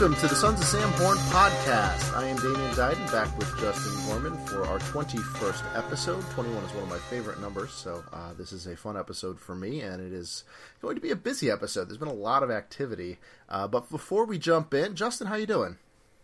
[0.00, 2.16] Welcome to the Sons of Sam Horn podcast.
[2.16, 6.22] I am Damian Dyden, back with Justin Gorman for our 21st episode.
[6.30, 9.56] 21 is one of my favorite numbers, so uh, this is a fun episode for
[9.56, 10.44] me, and it is
[10.80, 11.88] going to be a busy episode.
[11.88, 13.18] There's been a lot of activity,
[13.48, 15.78] uh, but before we jump in, Justin, how you doing?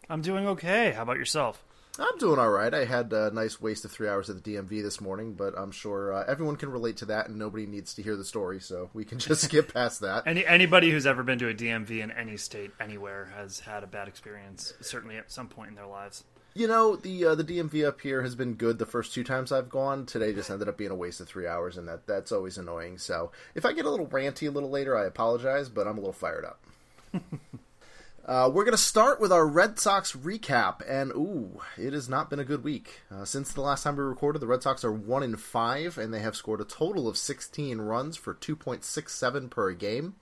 [0.08, 0.92] I'm doing okay.
[0.92, 1.64] How about yourself?
[1.96, 2.74] I'm doing all right.
[2.74, 5.70] I had a nice waste of three hours at the DMV this morning, but I'm
[5.70, 8.90] sure uh, everyone can relate to that, and nobody needs to hear the story, so
[8.92, 10.26] we can just skip past that.
[10.26, 13.86] Any anybody who's ever been to a DMV in any state anywhere has had a
[13.86, 16.24] bad experience, certainly at some point in their lives.
[16.54, 19.52] You know, the uh, the DMV up here has been good the first two times
[19.52, 20.04] I've gone.
[20.04, 22.98] Today just ended up being a waste of three hours, and that that's always annoying.
[22.98, 26.00] So if I get a little ranty a little later, I apologize, but I'm a
[26.00, 26.60] little fired up.
[28.26, 32.30] Uh, we're going to start with our Red Sox recap, and ooh, it has not
[32.30, 33.02] been a good week.
[33.10, 36.12] Uh, since the last time we recorded, the Red Sox are one in five, and
[36.12, 40.14] they have scored a total of 16 runs for 2.67 per game.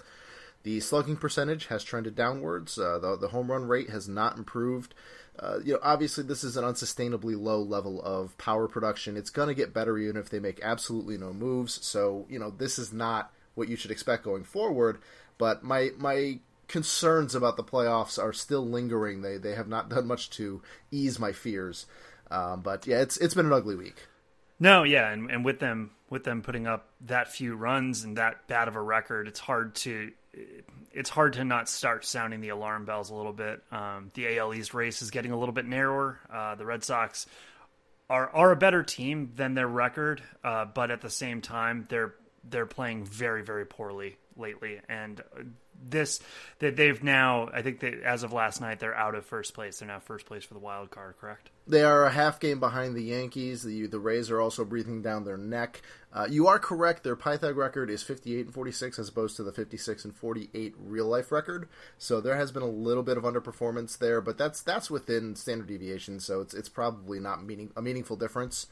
[0.64, 2.76] The slugging percentage has trended downwards.
[2.76, 4.96] Uh, the, the home run rate has not improved.
[5.38, 9.16] Uh, you know, obviously, this is an unsustainably low level of power production.
[9.16, 11.84] It's going to get better even if they make absolutely no moves.
[11.86, 14.98] So, you know, this is not what you should expect going forward.
[15.38, 16.38] But my my
[16.72, 19.20] concerns about the playoffs are still lingering.
[19.20, 21.86] They they have not done much to ease my fears.
[22.30, 24.08] Um, but yeah, it's it's been an ugly week.
[24.58, 28.48] No, yeah, and, and with them with them putting up that few runs and that
[28.48, 30.12] bad of a record, it's hard to
[30.92, 33.62] it's hard to not start sounding the alarm bells a little bit.
[33.70, 36.20] Um, the AL East race is getting a little bit narrower.
[36.32, 37.26] Uh, the Red Sox
[38.08, 42.14] are are a better team than their record, uh, but at the same time, they're
[42.48, 45.22] they're playing very very poorly lately, and
[45.84, 46.20] this
[46.60, 49.78] that they've now I think that as of last night they're out of first place.
[49.78, 51.50] They're now first place for the wild card, correct?
[51.66, 53.62] They are a half game behind the Yankees.
[53.62, 55.82] The the Rays are also breathing down their neck.
[56.12, 57.04] Uh, you are correct.
[57.04, 61.06] Their Pythag record is 58 and 46 as opposed to the 56 and 48 real
[61.06, 61.68] life record.
[61.98, 65.68] So there has been a little bit of underperformance there, but that's that's within standard
[65.68, 66.20] deviation.
[66.20, 68.66] So it's it's probably not meaning a meaningful difference.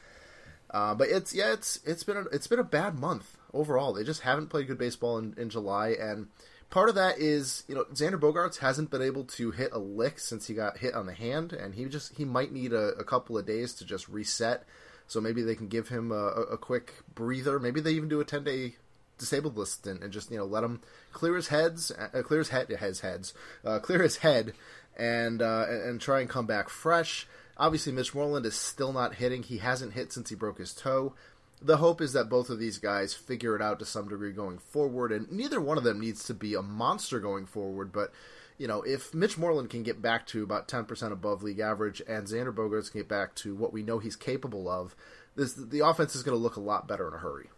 [0.72, 3.92] Uh, but it's yeah, it's it's been a, it's been a bad month overall.
[3.92, 6.28] They just haven't played good baseball in, in July, and
[6.70, 10.18] part of that is you know Xander Bogaerts hasn't been able to hit a lick
[10.18, 13.04] since he got hit on the hand, and he just he might need a, a
[13.04, 14.64] couple of days to just reset.
[15.06, 17.58] So maybe they can give him a, a quick breather.
[17.58, 18.76] Maybe they even do a ten day
[19.18, 20.80] disabled list and, and, just you know let him
[21.12, 23.34] clear his heads, uh, clear his head, his heads,
[23.64, 24.54] uh, clear his head,
[24.96, 27.26] and uh, and try and come back fresh.
[27.56, 29.42] Obviously, Mitch Moreland is still not hitting.
[29.42, 31.14] He hasn't hit since he broke his toe
[31.62, 34.58] the hope is that both of these guys figure it out to some degree going
[34.58, 37.92] forward, and neither one of them needs to be a monster going forward.
[37.92, 38.12] But
[38.58, 42.02] you know, if Mitch Moreland can get back to about ten percent above league average,
[42.08, 44.94] and Xander Bogaerts can get back to what we know he's capable of,
[45.36, 47.50] this the offense is going to look a lot better in a hurry.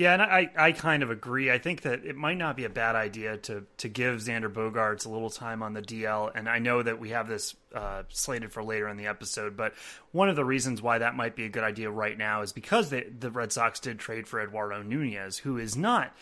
[0.00, 1.50] Yeah, and I, I kind of agree.
[1.50, 5.04] I think that it might not be a bad idea to to give Xander Bogaerts
[5.04, 6.32] a little time on the DL.
[6.34, 9.74] And I know that we have this uh, slated for later in the episode, but
[10.12, 12.88] one of the reasons why that might be a good idea right now is because
[12.88, 16.16] they, the Red Sox did trade for Eduardo Nunez, who is not,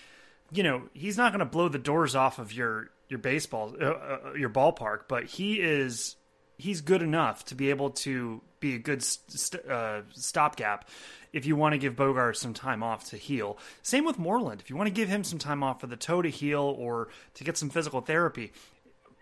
[0.50, 3.84] you know, he's not going to blow the doors off of your your baseball uh,
[3.84, 6.16] uh, your ballpark, but he is
[6.56, 10.88] he's good enough to be able to be a good st- uh, stopgap
[11.32, 13.58] if you want to give Bogart some time off to heal.
[13.82, 14.60] Same with Moreland.
[14.60, 17.08] If you want to give him some time off for the toe to heal or
[17.34, 18.52] to get some physical therapy,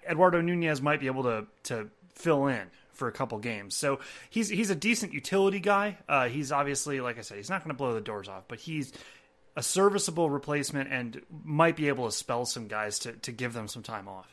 [0.08, 3.76] Eduardo Nunez might be able to to fill in for a couple games.
[3.76, 4.00] So
[4.30, 5.98] he's he's a decent utility guy.
[6.08, 8.58] Uh, he's obviously, like I said, he's not going to blow the doors off, but
[8.58, 8.92] he's
[9.56, 13.68] a serviceable replacement and might be able to spell some guys to, to give them
[13.68, 14.32] some time off.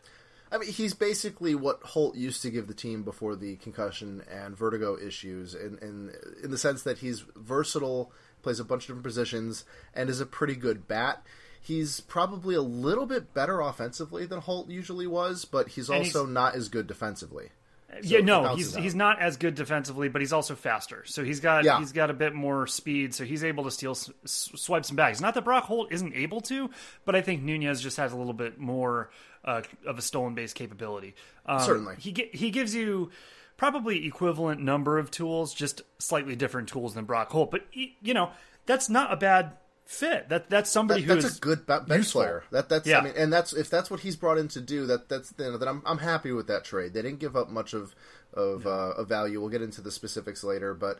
[0.53, 4.55] I mean, he's basically what Holt used to give the team before the concussion and
[4.55, 8.11] vertigo issues, in in, in the sense that he's versatile,
[8.43, 9.65] plays a bunch of different positions,
[9.95, 11.25] and is a pretty good bat.
[11.59, 16.33] He's probably a little bit better offensively than Holt usually was, but he's also he's,
[16.33, 17.49] not as good defensively.
[17.89, 21.03] So yeah, no, he's he's not as good defensively, but he's also faster.
[21.05, 21.79] So he's got yeah.
[21.79, 23.95] he's got a bit more speed, so he's able to steal
[24.25, 25.21] swipe some bags.
[25.21, 26.69] Not that Brock Holt isn't able to,
[27.05, 29.09] but I think Nunez just has a little bit more
[29.43, 31.15] uh, of a stolen base capability.
[31.45, 33.11] Um, Certainly, he he gives you
[33.57, 37.51] probably equivalent number of tools, just slightly different tools than Brock Holt.
[37.51, 38.31] But you know
[38.65, 39.53] that's not a bad
[39.85, 40.29] fit.
[40.29, 42.21] That that's somebody that, that's a good bench useful.
[42.21, 42.43] player.
[42.51, 42.99] That that's yeah.
[42.99, 44.85] I mean, and that's if that's what he's brought in to do.
[44.85, 46.93] That that's then I'm I'm happy with that trade.
[46.93, 47.95] They didn't give up much of
[48.33, 49.39] of, uh, of value.
[49.39, 50.99] We'll get into the specifics later, but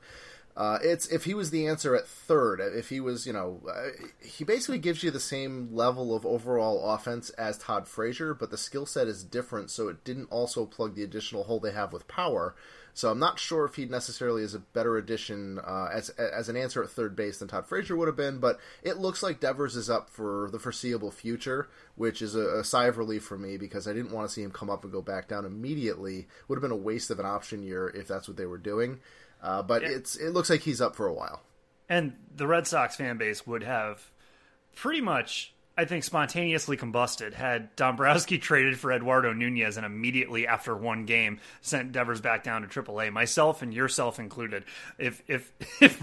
[0.56, 3.90] Uh, it's if he was the answer at third, if he was, you know, uh,
[4.24, 8.58] he basically gives you the same level of overall offense as Todd Frazier, but the
[8.58, 12.08] skill set is different, so it didn't also plug the additional hole they have with
[12.08, 12.54] power.
[12.96, 16.56] So I'm not sure if he necessarily is a better addition uh, as as an
[16.56, 18.38] answer at third base than Todd Frazier would have been.
[18.38, 22.64] But it looks like Devers is up for the foreseeable future, which is a, a
[22.64, 24.94] sigh of relief for me because I didn't want to see him come up and
[24.94, 26.28] go back down immediately.
[26.48, 29.00] Would have been a waste of an option year if that's what they were doing.
[29.44, 29.90] Uh, but yeah.
[29.90, 31.42] it's it looks like he's up for a while.
[31.90, 34.10] And the Red Sox fan base would have
[34.74, 40.76] pretty much, I think, spontaneously combusted had Dombrowski traded for Eduardo Nunez and immediately after
[40.76, 44.64] one game sent Devers back down to AAA, myself and yourself included.
[44.98, 45.52] If if,
[45.82, 46.02] if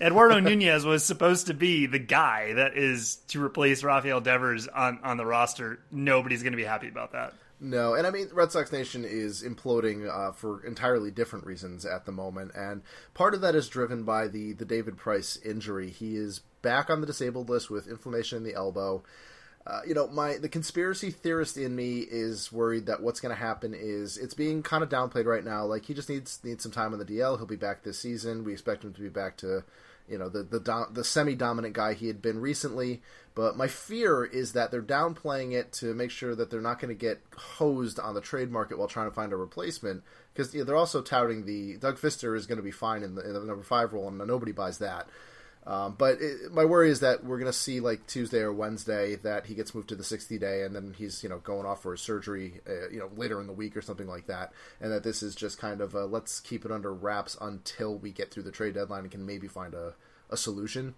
[0.00, 4.98] Eduardo Nunez was supposed to be the guy that is to replace Rafael Devers on,
[5.04, 7.34] on the roster, nobody's going to be happy about that.
[7.64, 12.04] No, and I mean, Red Sox Nation is imploding uh, for entirely different reasons at
[12.04, 12.82] the moment, and
[13.14, 15.88] part of that is driven by the the David Price injury.
[15.88, 19.02] He is back on the disabled list with inflammation in the elbow.
[19.66, 23.40] Uh, you know, my the conspiracy theorist in me is worried that what's going to
[23.40, 25.64] happen is it's being kind of downplayed right now.
[25.64, 27.38] Like he just needs needs some time on the DL.
[27.38, 28.44] He'll be back this season.
[28.44, 29.64] We expect him to be back to,
[30.08, 33.02] you know, the the do, the semi dominant guy he had been recently.
[33.34, 36.94] But my fear is that they're downplaying it to make sure that they're not going
[36.94, 40.04] to get hosed on the trade market while trying to find a replacement.
[40.32, 43.16] Because you know, they're also touting the Doug Fister is going to be fine in
[43.16, 45.08] the, in the number five role, and nobody buys that.
[45.66, 49.16] Um, but it, my worry is that we're going to see like Tuesday or Wednesday
[49.16, 51.82] that he gets moved to the 60 day, and then he's you know going off
[51.82, 54.92] for a surgery, uh, you know later in the week or something like that, and
[54.92, 58.30] that this is just kind of a, let's keep it under wraps until we get
[58.30, 59.94] through the trade deadline and can maybe find a,
[60.28, 60.94] a solution.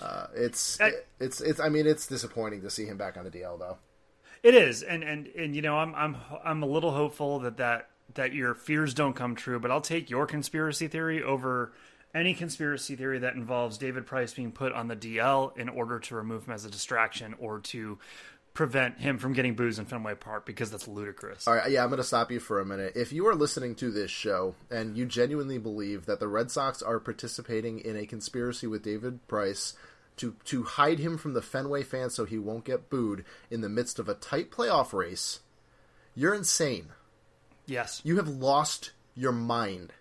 [0.00, 1.60] Uh, it's I, it's it's.
[1.60, 3.78] I mean, it's disappointing to see him back on the DL though.
[4.42, 7.90] It is, and and and you know, I'm I'm I'm a little hopeful that that
[8.14, 9.60] that your fears don't come true.
[9.60, 11.72] But I'll take your conspiracy theory over
[12.14, 16.14] any conspiracy theory that involves David Price being put on the DL in order to
[16.14, 17.98] remove him as a distraction or to
[18.54, 21.48] prevent him from getting boos in Fenway Park because that's ludicrous.
[21.48, 22.92] All right, yeah, I'm going to stop you for a minute.
[22.94, 26.80] If you are listening to this show and you genuinely believe that the Red Sox
[26.80, 29.74] are participating in a conspiracy with David Price
[30.16, 33.68] to to hide him from the Fenway fans so he won't get booed in the
[33.68, 35.40] midst of a tight playoff race,
[36.14, 36.92] you're insane.
[37.66, 38.00] Yes.
[38.04, 39.92] You have lost your mind.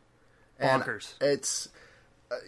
[0.62, 1.14] Bonkers.
[1.20, 1.70] And it's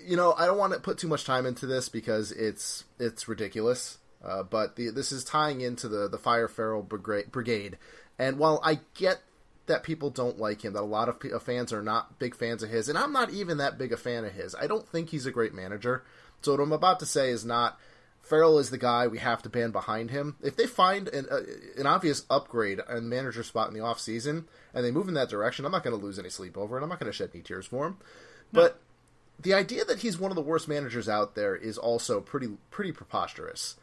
[0.05, 3.27] you know, I don't want to put too much time into this because it's it's
[3.27, 3.97] ridiculous.
[4.23, 7.77] Uh, but the, this is tying into the the Fire Farrell Brigade,
[8.17, 9.21] and while I get
[9.67, 12.69] that people don't like him, that a lot of fans are not big fans of
[12.69, 14.55] his, and I'm not even that big a fan of his.
[14.55, 16.03] I don't think he's a great manager.
[16.41, 17.79] So what I'm about to say is not
[18.25, 20.35] Farrell is the guy we have to ban behind him.
[20.41, 21.41] If they find an, uh,
[21.77, 25.29] an obvious upgrade and manager spot in the off season and they move in that
[25.29, 26.83] direction, I'm not going to lose any sleep over it.
[26.83, 27.97] I'm not going to shed any tears for him.
[28.51, 28.61] No.
[28.61, 28.81] But
[29.39, 32.91] the idea that he's one of the worst managers out there is also pretty pretty
[32.91, 33.75] preposterous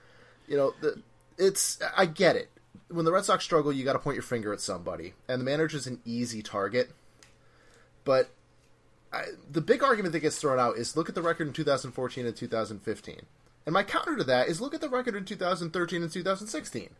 [0.46, 1.00] you know, the,
[1.38, 2.50] it's I get it.
[2.88, 5.44] When the Red Sox struggle, you got to point your finger at somebody, and the
[5.44, 6.90] manager's an easy target.
[8.04, 8.30] But
[9.12, 12.26] I, the big argument that gets thrown out is look at the record in 2014
[12.26, 13.20] and 2015.
[13.64, 16.90] And my counter to that is look at the record in 2013 and 2016.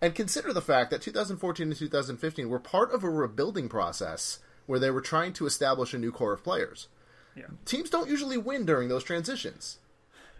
[0.00, 4.78] And consider the fact that 2014 and 2015 were part of a rebuilding process where
[4.78, 6.88] they were trying to establish a new core of players.
[7.36, 7.44] Yeah.
[7.64, 9.78] Teams don't usually win during those transitions.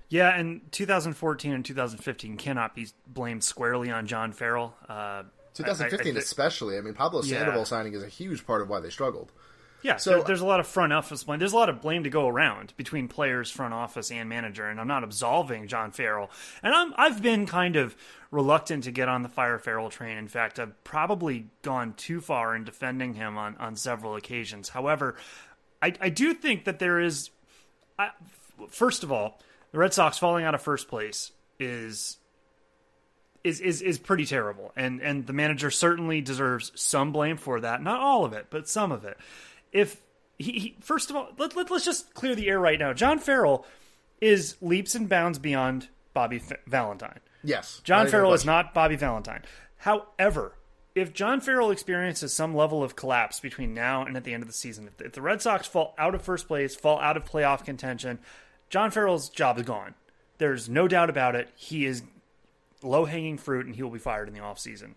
[0.09, 4.75] Yeah, and 2014 and 2015 cannot be blamed squarely on John Farrell.
[4.89, 5.23] Uh,
[5.55, 6.77] 2015 I, I, I, especially.
[6.77, 7.65] I mean, Pablo Sandoval yeah.
[7.65, 9.31] signing is a huge part of why they struggled.
[9.83, 11.39] Yeah, so there, there's a lot of front office blame.
[11.39, 14.67] There's a lot of blame to go around between players, front office, and manager.
[14.67, 16.31] And I'm not absolving John Farrell.
[16.63, 17.97] And I'm I've been kind of
[18.31, 20.19] reluctant to get on the Fire Farrell train.
[20.19, 24.69] In fact, I've probably gone too far in defending him on on several occasions.
[24.69, 25.17] However,
[25.83, 27.31] I, I do think that there is,
[27.99, 28.11] I,
[28.69, 29.41] first of all,
[29.73, 32.17] the Red Sox falling out of first place is
[33.43, 37.83] is is is pretty terrible, and and the manager certainly deserves some blame for that.
[37.83, 39.17] Not all of it, but some of it.
[39.73, 40.01] If
[40.39, 42.93] he, he first of all, let, let us just clear the air right now.
[42.93, 43.65] John Farrell
[44.21, 47.21] is leaps and bounds beyond Bobby F- Valentine.
[47.43, 49.43] Yes, John Farrell is not Bobby Valentine.
[49.77, 50.53] However,
[50.95, 54.49] if John Farrell experiences some level of collapse between now and at the end of
[54.49, 57.65] the season, if the, Red Sox fall out of first place, fall out of playoff
[57.65, 58.19] contention,
[58.69, 59.95] John Farrell's job is gone.
[60.39, 61.51] There's no doubt about it.
[61.55, 62.03] He is
[62.83, 64.97] low hanging fruit, and he will be fired in the off season.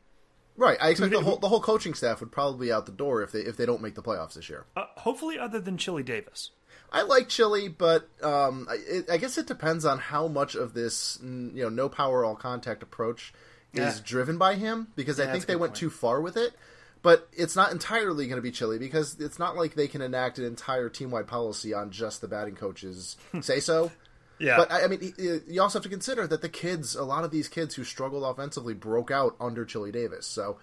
[0.56, 0.78] Right.
[0.80, 3.32] I expect the whole the whole coaching staff would probably be out the door if
[3.32, 4.66] they if they don't make the playoffs this year.
[4.76, 6.52] Uh, hopefully, other than Chili Davis.
[6.92, 11.18] I like Chili, but um, I, I, guess it depends on how much of this
[11.24, 13.34] you know no power all contact approach
[13.74, 15.80] is driven by him because yeah, I think they went point.
[15.80, 16.53] too far with it.
[17.01, 20.39] but it's not entirely going to be Chili because it's not like they can enact
[20.39, 23.92] an entire team wide policy on just the batting coaches say so.
[24.39, 24.58] Yeah.
[24.58, 27.32] But I I mean, you also have to consider that the kids, a lot of
[27.32, 30.25] these kids who struggled offensively, broke out under Chili Davis.
[30.25, 30.58] So,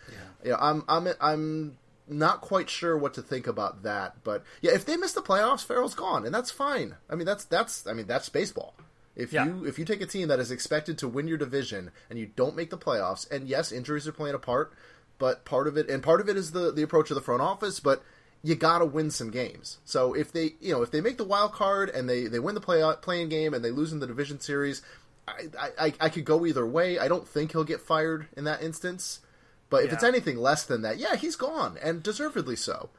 [0.44, 4.16] yeah, I'm I'm I'm not quite sure what to think about that.
[4.24, 6.96] But yeah, if they miss the playoffs, Farrell's gone, and that's fine.
[7.08, 8.74] I mean, that's that's I mean that's baseball.
[9.20, 9.44] If Yeah.
[9.44, 12.26] you if you take a team that is expected to win your division and you
[12.34, 14.72] don't make the playoffs, and yes, injuries are playing a part,
[15.18, 17.42] but part of it and part of it is the the approach of the front
[17.42, 18.02] office, but
[18.42, 19.78] you got to win some games.
[19.84, 22.54] So if they you know if they make the wild card and they they win
[22.54, 24.80] the play playing game and they lose in the division series,
[25.28, 25.48] I,
[25.78, 26.98] I I could go either way.
[26.98, 29.20] I don't think he'll get fired in that instance.
[29.68, 29.94] But if Yeah.
[29.94, 32.90] it's anything less than that, yeah, he's gone and deservedly so.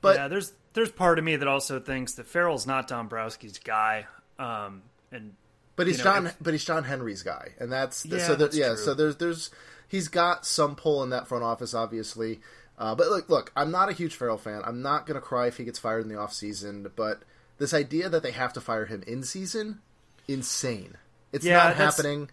[0.00, 4.06] But yeah, there's there's part of me that also thinks that Farrell's not Dombrowski's guy.
[4.38, 5.34] Um, and
[5.80, 6.26] But he's you know, John.
[6.26, 8.26] if- but he's John Henry's guy, and that's Yeah, so.
[8.28, 8.76] There, that's yeah, true.
[8.76, 9.50] so there's there's
[9.88, 12.40] he's got some pull in that front office, obviously.
[12.78, 14.62] Uh, but look, look, I'm not a huge Farrell fan.
[14.64, 16.90] I'm not gonna cry if he gets fired in the off season.
[16.94, 17.22] But
[17.58, 19.80] this idea that they have to fire him in season,
[20.28, 20.96] insane.
[21.32, 22.30] It's Yeah, not that's- happening.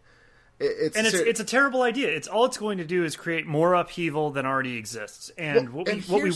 [0.60, 2.10] It's and it's it's a terrible idea.
[2.10, 5.32] It's all it's going to do is create more upheaval than already exists.
[5.38, 6.34] And Well, what we and what we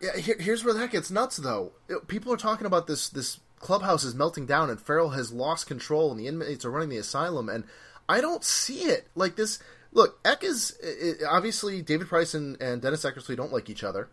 [0.00, 1.72] Yeah, here, here's where that gets nuts, though.
[2.08, 3.08] People are talking about this.
[3.08, 6.90] This clubhouse is melting down, and Farrell has lost control, and the inmates are running
[6.90, 7.48] the asylum.
[7.48, 7.64] And
[8.08, 9.58] I don't see it like this.
[9.92, 13.82] Look, Eck is i- i- obviously David Price and, and Dennis Eckersley don't like each
[13.82, 14.08] other,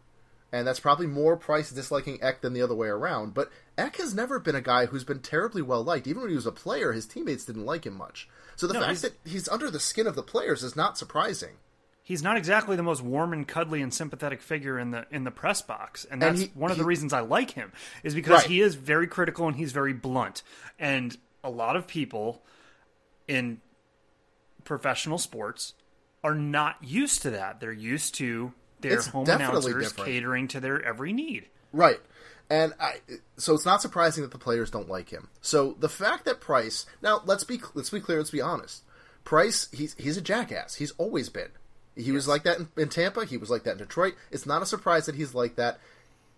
[0.52, 3.34] and that's probably more Price disliking Eck than the other way around.
[3.34, 6.08] But Eck has never been a guy who's been terribly well liked.
[6.08, 8.30] Even when he was a player, his teammates didn't like him much.
[8.56, 10.98] So the No, fact he's- that he's under the skin of the players is not
[10.98, 11.58] surprising.
[12.12, 15.32] He's not exactly the most warm and cuddly and sympathetic figure in the in the
[15.32, 17.72] press box, and And that's he- one of the reasons I like him
[18.04, 18.48] is because Right.
[18.48, 20.44] he is very critical and he's very blunt.
[20.78, 22.44] And a lot of people
[23.28, 23.62] in
[24.64, 25.74] professional sports
[26.24, 27.60] are not used to that.
[27.60, 29.96] They're used to their It's home announcers different.
[30.10, 31.48] catering to their every need.
[31.72, 32.00] Right.
[32.50, 32.96] And I,
[33.38, 35.30] so it's not surprising that the players don't like him.
[35.40, 38.84] So the fact that Price now let's be let's be clear, let's be honest.
[39.24, 40.76] Price he's he's a jackass.
[40.76, 41.52] He's always been.
[42.02, 43.26] He was like that in, in Tampa.
[43.26, 44.16] He was like that in Detroit.
[44.32, 45.80] It's not a surprise that he's like that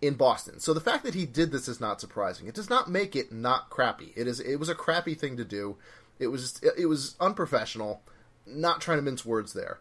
[0.02, 0.60] in Boston.
[0.60, 2.48] So the fact that he did this is not surprising.
[2.48, 4.12] It does not make it not crappy.
[4.16, 4.40] It is.
[4.40, 5.78] It was a crappy thing to do.
[6.20, 6.62] It was.
[6.78, 8.02] It was unprofessional.
[8.46, 9.80] Not trying to mince words there.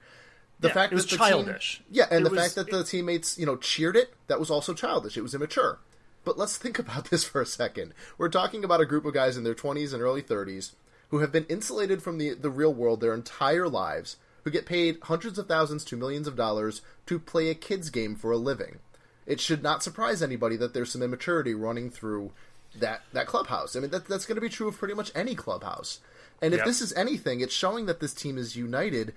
[0.60, 1.82] The Yeah, fact it was that the team- childish.
[1.90, 4.50] yeah, and It the was- fact that the teammates, you know, cheered it, that was
[4.50, 5.16] also childish.
[5.16, 5.80] It was immature.
[6.24, 7.92] But let's think about this for a second.
[8.16, 10.72] We're talking about a group of guys in their 20s and early 30s
[11.08, 14.98] who have been insulated from the, the real world their entire lives, who get paid
[15.02, 18.78] hundreds of thousands to millions of dollars to play a kids game for a living.
[19.26, 22.32] It should not surprise anybody that there's some immaturity running through
[22.74, 23.76] that that clubhouse.
[23.76, 26.00] I mean, that, that's going to be true of pretty much any clubhouse.
[26.40, 26.66] And if Yep.
[26.66, 29.14] this is anything, it's showing that this team is united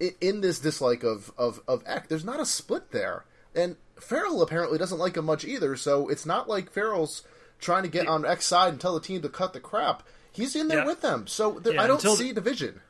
[0.00, 2.08] i- in this dislike of of of Eck.
[2.08, 3.24] There's not a split there,
[3.54, 5.76] and Farrell apparently doesn't like him much either.
[5.76, 7.22] So it's not like Farrell's
[7.60, 10.02] trying to get on Eck's side and tell the team to cut the crap.
[10.32, 10.86] He's in there Yeah.
[10.86, 12.80] with them, so there, Yeah, I don't until see division.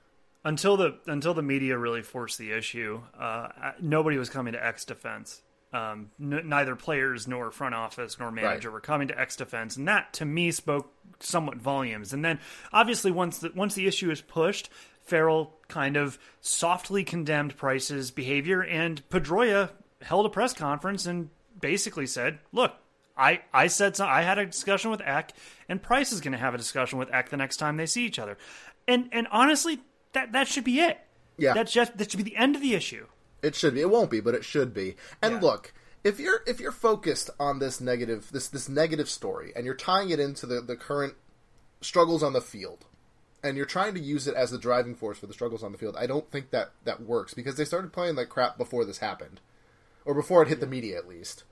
[0.44, 4.84] Until the until the media really forced the issue, uh, nobody was coming to Eck's
[4.84, 5.42] defense.
[5.72, 8.74] Um, n- neither players nor front office nor manager Right.
[8.74, 12.12] were coming to Eck's defense, and that to me spoke somewhat volumes.
[12.14, 12.38] And then
[12.72, 14.70] obviously once the, once the issue is pushed,
[15.02, 21.30] Farrell kind of softly condemned Price's behavior, and Pedroia held a press conference and
[21.60, 22.72] basically said, "Look."
[23.20, 25.32] I, I said so, I had a discussion with Eck,
[25.68, 28.06] and Price is going to have a discussion with Eck the next time they see
[28.06, 28.38] each other,
[28.86, 29.80] and and honestly,
[30.18, 30.98] that that should be it.
[31.36, 31.54] Yeah.
[31.54, 33.06] That's just that should be the end of the issue.
[33.42, 33.80] It should be.
[33.80, 34.96] It won't be, but it should be.
[35.22, 35.40] And Yeah.
[35.40, 35.72] look,
[36.02, 40.10] if you're if you're focused on this negative this this negative story and you're tying
[40.10, 41.14] it into the the current
[41.80, 42.86] struggles on the field
[43.44, 45.78] and you're trying to use it as the driving force for the struggles on the
[45.78, 48.98] field, I don't think that that works because they started playing like crap before this
[48.98, 49.40] happened.
[50.04, 51.44] Or before it hit the media at least.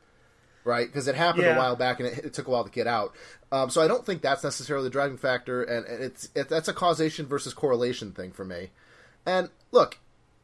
[0.67, 0.87] Right?
[0.87, 1.55] Because it happened Yeah.
[1.55, 3.15] a while back and it, it took a while to get out.
[3.53, 6.67] Um, so I don't think that's necessarily the driving factor and, and it's it, that's
[6.67, 8.71] a causation versus correlation thing for me.
[9.25, 9.99] And look,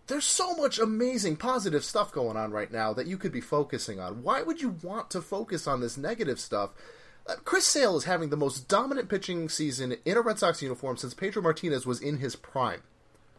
[0.06, 3.98] there's so much amazing positive stuff going on right now that you could be focusing
[3.98, 4.22] on.
[4.22, 6.70] Why would you want to focus on this negative stuff?
[7.26, 10.96] Uh, Chris Sale is having the most dominant pitching season in a Red Sox uniform
[10.96, 12.82] since Pedro Martinez was in his prime.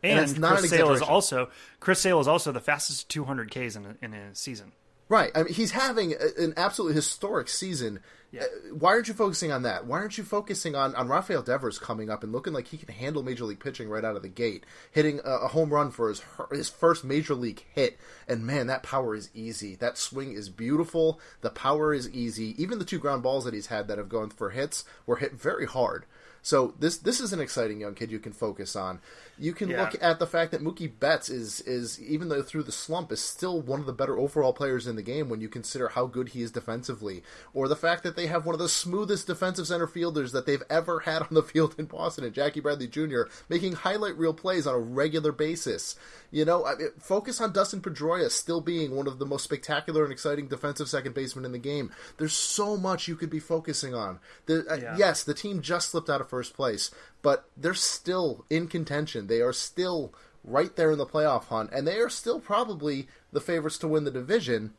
[0.02, 1.50] And, it's not Chris an Sale is also
[1.80, 4.74] Chris Sale is also the fastest 200 Ks in a, in a season.
[5.14, 5.32] Right.
[5.36, 8.00] I mean, he's having a, an absolutely historic season.
[8.32, 8.42] Yeah.
[8.42, 9.86] Uh, Why aren't you focusing on that?
[9.86, 12.92] Why aren't you focusing on, on Rafael Devers coming up and looking like he can
[12.92, 16.10] handle Major League pitching right out of the gate, hitting a, a home run for
[16.10, 18.00] his his first Major League hit?
[18.28, 19.76] And man, that power is easy.
[19.76, 21.20] That swing is beautiful.
[21.42, 22.56] The power is easy.
[22.60, 25.34] Even the two ground balls that he's had that have gone for hits were hit
[25.34, 26.08] very hard.
[26.42, 29.00] So this this is an exciting young kid you can focus on.
[29.44, 29.82] You can Yeah.
[29.84, 33.20] look at the fact that Mookie Betts is is even though through the slump is
[33.20, 36.30] still one of the better overall players in the game when you consider how good
[36.30, 37.24] he is defensively,
[37.54, 40.64] or the fact that they have one of the smoothest defensive center fielders that they've
[40.70, 43.24] ever had on the field in Boston, and Jackie Bradley Jr.
[43.50, 45.96] making highlight reel plays on a regular basis.
[46.32, 50.04] You know, I mean, focus on Dustin Pedroia still being one of the most spectacular
[50.04, 51.92] and exciting defensive second basemen in the game.
[52.18, 54.20] There's so much you could be focusing on.
[54.46, 56.90] The, uh, Yes, the team just slipped out of first place,
[57.22, 59.28] but they're still in contention.
[59.28, 60.14] They are still
[60.44, 64.04] right there in the playoff hunt, and they are still probably the favorites to win
[64.04, 64.74] the division.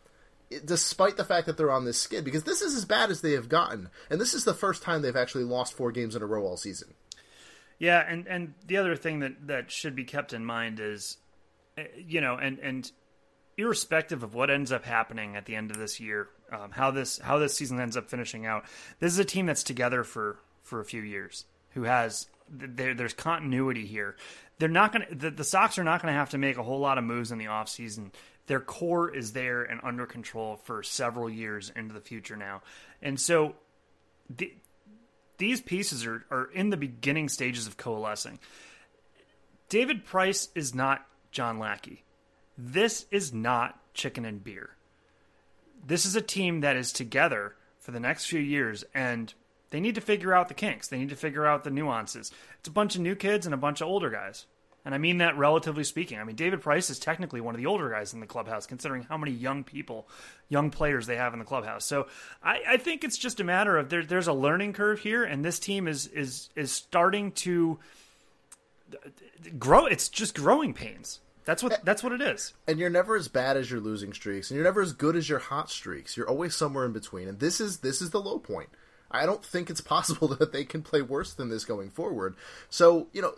[0.65, 3.33] Despite the fact that they're on this skid, because this is as bad as they
[3.33, 6.27] have gotten, and this is the first time they've actually lost four games in a
[6.27, 6.95] row all season.
[7.79, 11.17] Yeah, and and the other thing that that should be kept in mind is,
[11.77, 12.91] uh, you know, and and
[13.57, 17.19] irrespective of what ends up happening at the end of this year, um, how this
[17.19, 18.65] how this season ends up finishing out,
[19.01, 23.15] this is a team that's together for for a few years, who has there there's
[23.15, 24.17] continuity here.
[24.59, 26.63] They're not going to the, the Sox are not going to have to make a
[26.63, 28.13] whole lot of moves in the offseason.
[28.47, 32.61] Their core is there and under control for several years into the future now.
[33.01, 33.55] And so
[34.29, 34.53] the,
[35.39, 38.39] these pieces are, are in the beginning stages of coalescing.
[39.69, 42.05] David Price is not John Lackey.
[42.57, 44.77] This is not chicken and beer.
[45.87, 49.33] This is a team that is together for the next few years, and
[49.75, 50.87] they need to figure out the kinks.
[50.87, 52.31] They need to figure out the nuances.
[52.61, 54.47] It's a bunch of new kids and a bunch of older guys.
[54.85, 56.21] And I mean that relatively speaking.
[56.21, 59.03] I mean, David Price is technically one of the older guys in the clubhouse, considering
[59.03, 60.07] how many young people,
[60.49, 61.85] young players they have in the clubhouse.
[61.85, 62.07] So
[62.41, 65.45] I, I think it's just a matter of there, there's a learning curve here, and
[65.45, 67.81] this team is is is starting to
[69.59, 69.87] grow.
[69.87, 71.19] It's just growing pains.
[71.47, 72.55] That's what that's what it is.
[72.69, 75.29] and you're never as bad as your losing streaks, and you're never as good as
[75.29, 76.17] your hot streaks.
[76.17, 78.69] You're always somewhere in between, and this is this is the low point.
[79.11, 82.35] I don't think it's possible that they can play worse than this going forward.
[82.71, 83.35] So you know,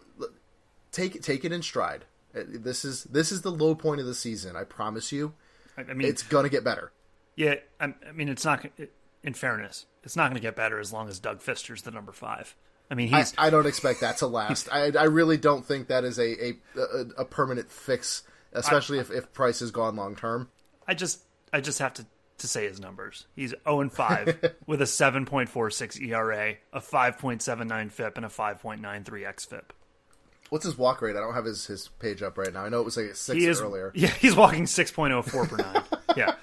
[0.92, 2.04] take it take it in stride.
[2.34, 4.56] Uh, This is this is the low point of the season.
[4.56, 5.34] I promise you,
[5.76, 6.92] I, I mean, it's gonna get better.
[7.36, 8.64] Yeah, I, I mean, it's not.
[8.78, 8.92] It,
[9.26, 12.12] in fairness, it's not going to get better as long as Doug Fister's the number
[12.12, 12.54] five.
[12.90, 14.68] I mean, I, he's I don't expect that to last.
[14.72, 19.10] I, I really don't think that is a a, a, a permanent fix, especially if,
[19.10, 20.48] if Price is gone long term.
[20.86, 22.06] I just I just have to
[22.38, 23.26] to say his numbers.
[23.34, 29.62] He's 0 and 5 with a 7.46 ERA, a 5.79 FIP, and a 5.93 xFIP.
[30.48, 31.16] What's his walk rate?
[31.16, 32.64] I don't have his, his page up right now.
[32.64, 33.90] I know it was like six is earlier.
[33.94, 35.82] yeah, he's walking 6.04 per nine.
[36.16, 36.34] yeah.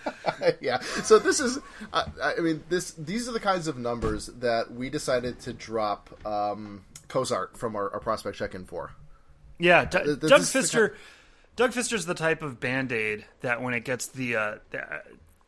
[0.59, 0.79] yeah.
[0.79, 1.59] So this is,
[1.93, 6.09] I, I mean, this these are the kinds of numbers that we decided to drop
[6.25, 8.91] um, Cozart from our, our prospect check-in for.
[9.57, 10.95] Yeah, D- th- Doug this is the Fister.
[11.55, 15.01] Doug Fister's the type of band aid that when it gets the, uh, the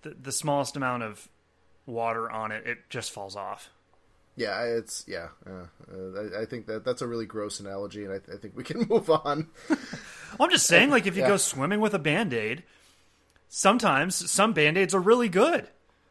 [0.05, 1.27] the the smallest amount of
[1.85, 3.69] water on it, it just falls off.
[4.37, 5.29] Yeah, it's yeah.
[5.45, 8.55] Uh, uh, I, I think that that's a really gross analogy, and I, I think
[8.55, 9.47] we can move on.
[10.39, 11.29] I'm just saying, like, if you Yeah.
[11.29, 12.63] go swimming with a band aid,
[13.47, 15.69] sometimes some band aids are really good.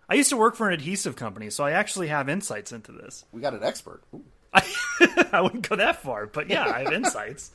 [0.08, 3.24] I used to work for an adhesive company, so I actually have insights into this.
[3.32, 4.02] We got an expert.
[4.14, 4.24] Ooh.
[4.54, 7.50] I wouldn't go that far, but yeah, I have insights.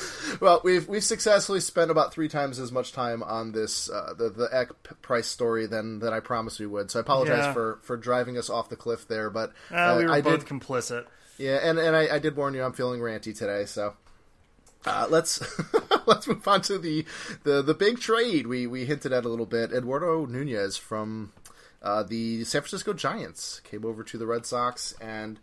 [0.40, 4.28] Well, we've we've successfully spent about three times as much time on this uh, the
[4.30, 4.68] the Eck
[5.02, 6.90] price story than than I promised we would.
[6.90, 7.52] So I apologize Yeah.
[7.54, 10.48] for for driving us off the cliff there, but Uh, we were I both did
[10.60, 11.06] complicit.
[11.38, 13.94] yeah, and and I, I did warn you I'm feeling ranty today, so.
[14.86, 15.40] Uh, let's
[16.06, 17.04] let's move on to the,
[17.42, 19.72] the the big trade we we hinted at a little bit.
[19.72, 21.32] Eduardo Nunez from
[21.82, 25.40] uh, the San Francisco Giants came over to the Red Sox, and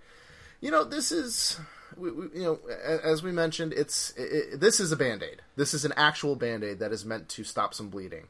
[0.61, 1.59] you know this is
[1.97, 2.59] we, we, you know
[3.03, 5.41] as we mentioned, it's it, this is a band aid.
[5.55, 8.27] This is an actual band aid that is meant to stop some bleeding,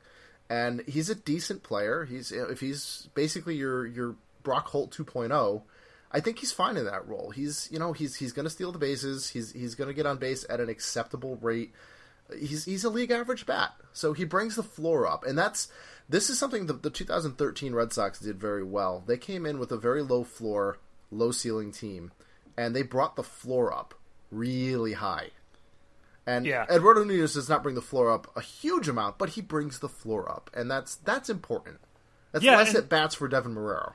[0.49, 2.05] and he's a decent player.
[2.05, 5.63] He's if he's basically your your Brock Holt 2.0.
[6.11, 7.31] I think he's fine in that role.
[7.31, 9.29] He's you know he's he's going to steal the bases.
[9.29, 11.73] He's he's going to get on base at an acceptable rate.
[12.39, 15.67] He's he's a league average bat, so he brings the floor up, and that's
[16.07, 19.03] this is something that the 2013 Red Sox did very well.
[19.05, 20.77] They came in with a very low floor,
[21.11, 22.11] low ceiling team,
[22.57, 23.93] and they brought the floor up
[24.31, 25.29] really high.
[26.27, 26.65] And Yeah.
[26.69, 29.89] Eduardo Nunez does not bring the floor up a huge amount, but he brings the
[29.89, 31.79] floor up, and that's that's important.
[32.31, 33.93] That's Yeah, less and- at bats for Deven Marrero.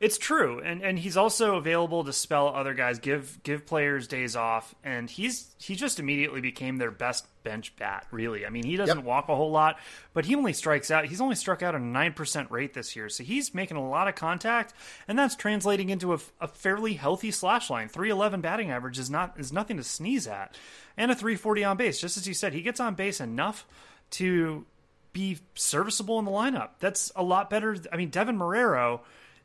[0.00, 4.34] It's true, and and he's also available to spell other guys, give give players days
[4.34, 8.06] off, and he's he just immediately became their best bench bat.
[8.10, 9.04] Really, I mean, he doesn't Yep.
[9.04, 9.78] walk a whole lot,
[10.14, 11.04] but he only strikes out.
[11.04, 14.08] He's only struck out a nine percent rate this year, so he's making a lot
[14.08, 14.72] of contact,
[15.06, 17.90] and that's translating into a, a fairly healthy slash line.
[17.90, 20.56] Three eleven batting average is not is nothing to sneeze at,
[20.96, 22.00] and a three forty on base.
[22.00, 23.66] Just as you said, he gets on base enough
[24.12, 24.64] to
[25.12, 26.70] be serviceable in the lineup.
[26.78, 27.76] That's a lot better.
[27.92, 29.00] I mean, Devin Marrero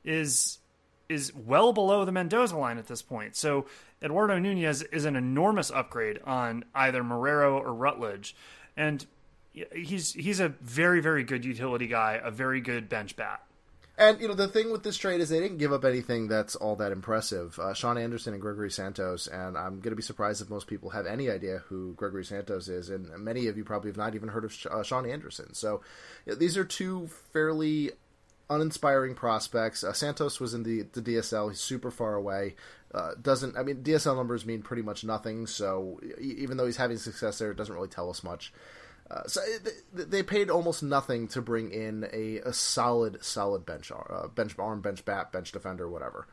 [0.06, 0.60] is
[1.08, 3.36] is well below the Mendoza line at this point.
[3.36, 3.66] So
[4.02, 8.36] Eduardo Nunez is an enormous upgrade on either Marrero or Rutledge,
[8.76, 9.06] and
[9.54, 13.42] he's he's a very very good utility guy, a very good bench bat.
[13.98, 16.56] And you know the thing with this trade is they didn't give up anything that's
[16.56, 17.58] all that impressive.
[17.58, 20.90] Uh, Shaun Anderson and Gregory Santos, and I'm going to be surprised if most people
[20.90, 24.28] have any idea who Gregory Santos is, and many of you probably have not even
[24.28, 25.54] heard of uh, Shaun Anderson.
[25.54, 25.82] So
[26.26, 27.92] you know, these are two fairly
[28.50, 29.84] uninspiring prospects.
[29.84, 32.56] Uh, Santos was in the the DSL; he's super far away.
[32.94, 35.48] Uh, doesn't I mean DSL numbers mean pretty much nothing.
[35.48, 38.54] So even though he's having success there, it doesn't really tell us much.
[39.10, 39.40] Uh, so
[39.94, 44.82] they paid almost nothing to bring in a, a solid, solid bench, uh, bench arm,
[44.82, 46.26] bench bat, bench defender, whatever.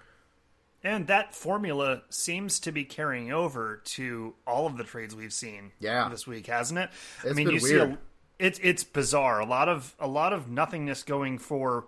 [0.82, 5.72] And that formula seems to be carrying over to all of the trades we've seen
[5.78, 6.08] yeah.
[6.08, 6.90] this week, hasn't it?
[7.22, 7.62] It's I mean, you weird.
[7.62, 7.98] see, a,
[8.38, 9.40] it's it's bizarre.
[9.40, 11.86] A lot of a lot of nothingness going for,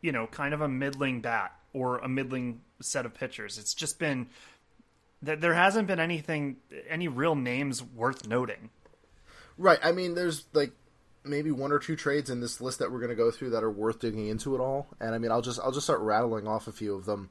[0.00, 3.58] you know, kind of a middling bat or a middling set of pitchers.
[3.58, 4.28] It's just been
[5.22, 6.56] that there hasn't been anything,
[6.88, 8.70] any real names worth noting.
[9.56, 9.78] Right.
[9.82, 10.72] I mean, there's like
[11.24, 13.64] maybe one or two trades in this list that we're going to go through that
[13.64, 14.86] are worth digging into at all.
[15.00, 17.30] And I mean, I'll just I'll just start rattling off a few of them.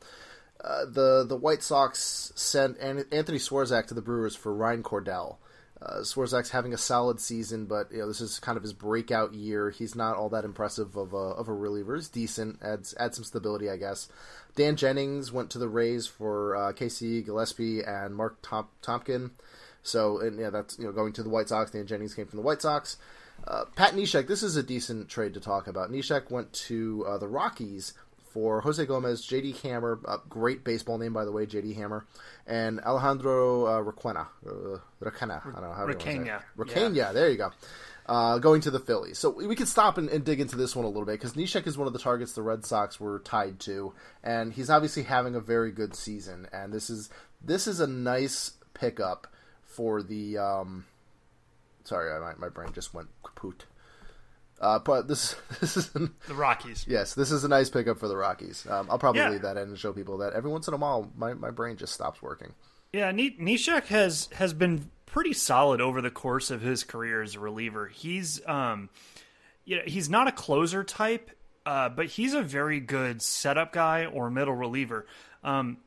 [0.63, 5.37] Uh, the the White Sox sent Anthony Swarzak to the Brewers for Ryan Cordell.
[5.79, 9.33] Uh, Swarzak's having a solid season, but you know this is kind of his breakout
[9.33, 9.69] year.
[9.69, 11.95] He's not all that impressive of a of a reliever.
[11.95, 14.09] He's decent, adds adds some stability, I guess.
[14.55, 19.31] Dan Jennings went to the Rays for uh, Casey Gillespie and Mark Tom- Tompkin.
[19.83, 21.69] So, and yeah, that's you know going to the White Sox.
[21.69, 22.97] Dan Jennings came from the White Sox.
[23.47, 25.91] Uh, Pat Neshek, this is a decent trade to talk about.
[25.91, 27.93] Neshek went to uh, the Rockies
[28.37, 29.55] for Jose Gomez, J.D.
[29.63, 31.73] Hammer, uh, great baseball name by the way, J.D.
[31.73, 32.05] Hammer,
[32.45, 36.41] and Alejandro uh, Requena, uh, Requena, I don't know how you to say it.
[36.55, 37.13] Requena, yeah.
[37.13, 37.49] there you go.
[38.05, 39.17] Uh, going to the Phillies.
[39.17, 41.65] So we could stop and, and dig into this one a little bit because Neshek
[41.65, 45.33] is one of the targets the Red Sox were tied to, and he's obviously having
[45.33, 46.47] a very good season.
[46.53, 47.09] And this is
[47.43, 49.25] this is a nice pickup
[49.63, 50.37] for the.
[50.37, 50.85] Um,
[51.85, 53.65] sorry, my, my brain just went kaput.
[54.59, 56.85] Uh, but this this is an, The Rockies.
[56.87, 58.65] yes, this is a nice pickup for the Rockies.
[58.69, 59.29] Um, I'll probably Yeah.
[59.29, 61.77] leave that in and show people that every once in a while my, my brain
[61.77, 62.53] just stops working.
[62.93, 67.35] Yeah, Ni- Neshek has has been pretty solid over the course of his career as
[67.35, 67.87] a reliever.
[67.87, 68.89] He's um,
[69.65, 71.29] you know, he's not a closer type,
[71.65, 75.05] uh, but he's a very good setup guy or middle reliever.
[75.43, 75.77] Um,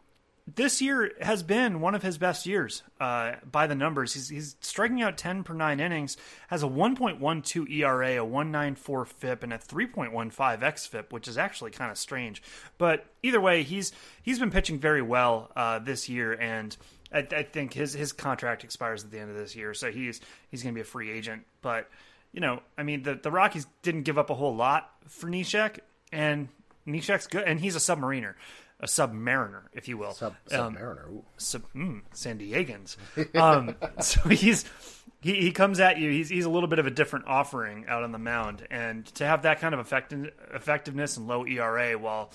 [0.56, 4.14] this year has been one of his best years uh, by the numbers.
[4.14, 6.16] He's, he's striking out 10 per 9 innings,
[6.48, 11.90] has a 1.12 ERA, a 194 FIP, and a 3.15 xFIP, which is actually kind
[11.90, 12.42] of strange.
[12.78, 16.76] But either way, he's he's been pitching very well uh, this year, and
[17.12, 20.20] I, I think his his contract expires at the end of this year, so he's
[20.50, 21.44] he's going to be a free agent.
[21.62, 21.88] But
[22.32, 25.80] you know, I mean, the the Rockies didn't give up a whole lot for Neshek,
[26.12, 26.48] and
[26.86, 28.34] Neshek's good, and he's a submariner
[28.80, 30.12] a submariner, if you will.
[30.12, 31.08] Sub, Um, Submariner.
[31.08, 31.24] Ooh.
[31.36, 32.96] sub, mm, San Diegans.
[33.36, 34.64] Um, so he's
[35.20, 36.10] he, he comes at you.
[36.10, 39.26] He's he's a little bit of a different offering out on the mound, and to
[39.26, 40.14] have that kind of effect,
[40.54, 42.30] effectiveness and low ERA while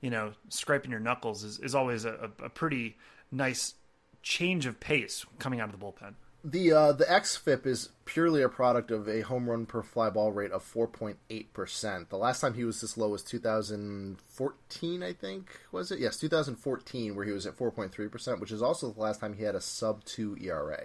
[0.00, 2.96] you know scraping your knuckles is, is always a, a pretty
[3.30, 3.74] nice
[4.22, 6.14] change of pace coming out of the bullpen.
[6.42, 10.32] The uh, the xFIP is purely a product of a home run per fly ball
[10.32, 12.08] rate of 4.8 percent.
[12.08, 15.60] The last time he was this low was 2014, I think.
[15.70, 15.98] Was it?
[15.98, 19.44] Yes, 2014, where he was at 4.3 percent, which is also the last time he
[19.44, 20.84] had a sub two ERA.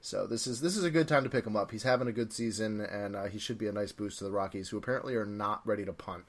[0.00, 1.72] So this is this is a good time to pick him up.
[1.72, 4.30] He's having a good season, and uh, he should be a nice boost to the
[4.30, 6.24] Rockies, who apparently are not ready to punt,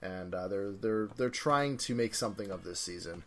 [0.00, 3.24] and uh, they're they're they're trying to make something of this season.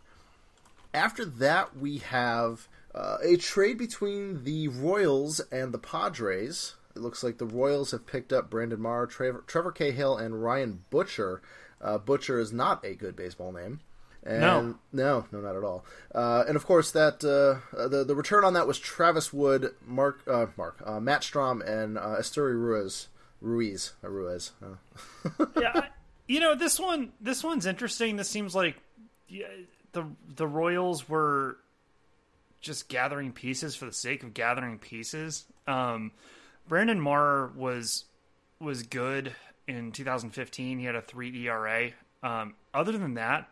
[0.94, 6.74] After that, we have uh, a trade between the Royals and the Padres.
[6.94, 10.84] It looks like the Royals have picked up Brandon Maurer, Trevor, Trevor Cahill, and Ryan
[10.90, 11.42] Butcher.
[11.80, 13.80] Uh, Butcher is not a good baseball name.
[14.24, 14.74] And, No.
[14.92, 15.84] no, no, not at all.
[16.14, 19.74] Uh, and of course, that uh, uh, the the return on that was Travis Wood,
[19.86, 23.08] Mark, uh, Mark, uh, Matt Strahm, and uh, Esteury Ruiz,
[23.40, 24.52] Ruiz, uh, Ruiz.
[25.60, 25.88] Yeah, I-
[26.26, 27.12] you know this one.
[27.20, 28.16] This one's interesting.
[28.16, 28.74] This seems like
[29.28, 29.46] yeah,
[29.92, 31.58] the the Royals were
[32.66, 35.44] just gathering pieces for the sake of gathering pieces.
[35.66, 36.12] Um,
[36.68, 38.04] Brandon Maurer was
[38.60, 39.34] was good
[39.66, 40.78] in 2015.
[40.78, 41.90] He had a three ERA.
[42.22, 43.48] Um, other than that,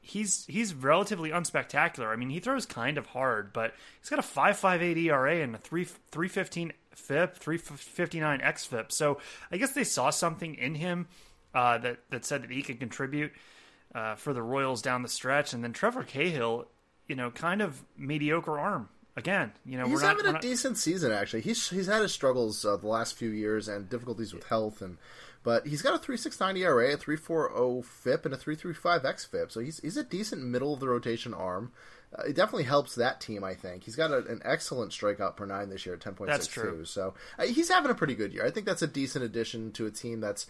[0.00, 2.12] he's he's relatively unspectacular.
[2.12, 5.58] I mean, he throws kind of hard, but he's got a 5.58 ERA and a
[5.58, 8.92] 3 315 FIP, 359 xFIP.
[8.92, 9.18] So
[9.50, 11.08] I guess they saw something in him
[11.54, 13.32] uh, that that said that he could contribute
[13.94, 15.52] uh, for the Royals down the stretch.
[15.52, 16.66] And then Trevor Cahill,
[17.08, 19.52] you know, kind of mediocre arm again.
[19.64, 21.42] You know, he's not, having a not- decent season actually.
[21.42, 24.98] He's he's had his struggles uh, the last few years and difficulties with health and.
[25.42, 29.52] But he's got a 3.69 ERA, a 3.40 FIP, and a 3.35 xFIP.
[29.52, 31.70] So he's he's a decent middle of the rotation arm.
[32.12, 33.44] Uh, it definitely helps that team.
[33.44, 36.88] I think he's got a, an excellent strikeout per nine this year at 10.62.
[36.88, 38.44] So uh, he's having a pretty good year.
[38.44, 40.46] I think that's a decent addition to a team that's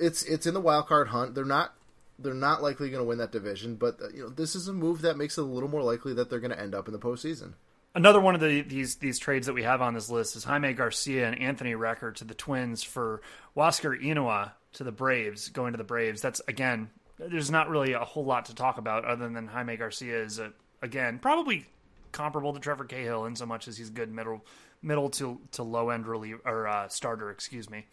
[0.00, 1.34] it's it's in the wild card hunt.
[1.34, 1.74] They're not
[2.18, 4.72] they're not likely going to win that division, but uh, you know this is a
[4.72, 6.92] move that makes it a little more likely that they're going to end up in
[6.92, 7.54] the postseason.
[7.96, 10.72] Another one of the, these these trades that we have on this list is Jaime
[10.72, 13.22] Garcia and Anthony Recker to the Twins for
[13.56, 16.20] Huascar Ynoa to the Braves, going to the Braves.
[16.20, 20.22] That's again, there's not really a whole lot to talk about other than Jaime Garcia
[20.22, 21.66] is a, again probably
[22.10, 24.44] comparable to Trevor Cahill in so much as he's good middle
[24.82, 27.86] middle to to low end relief or uh, starter, excuse me.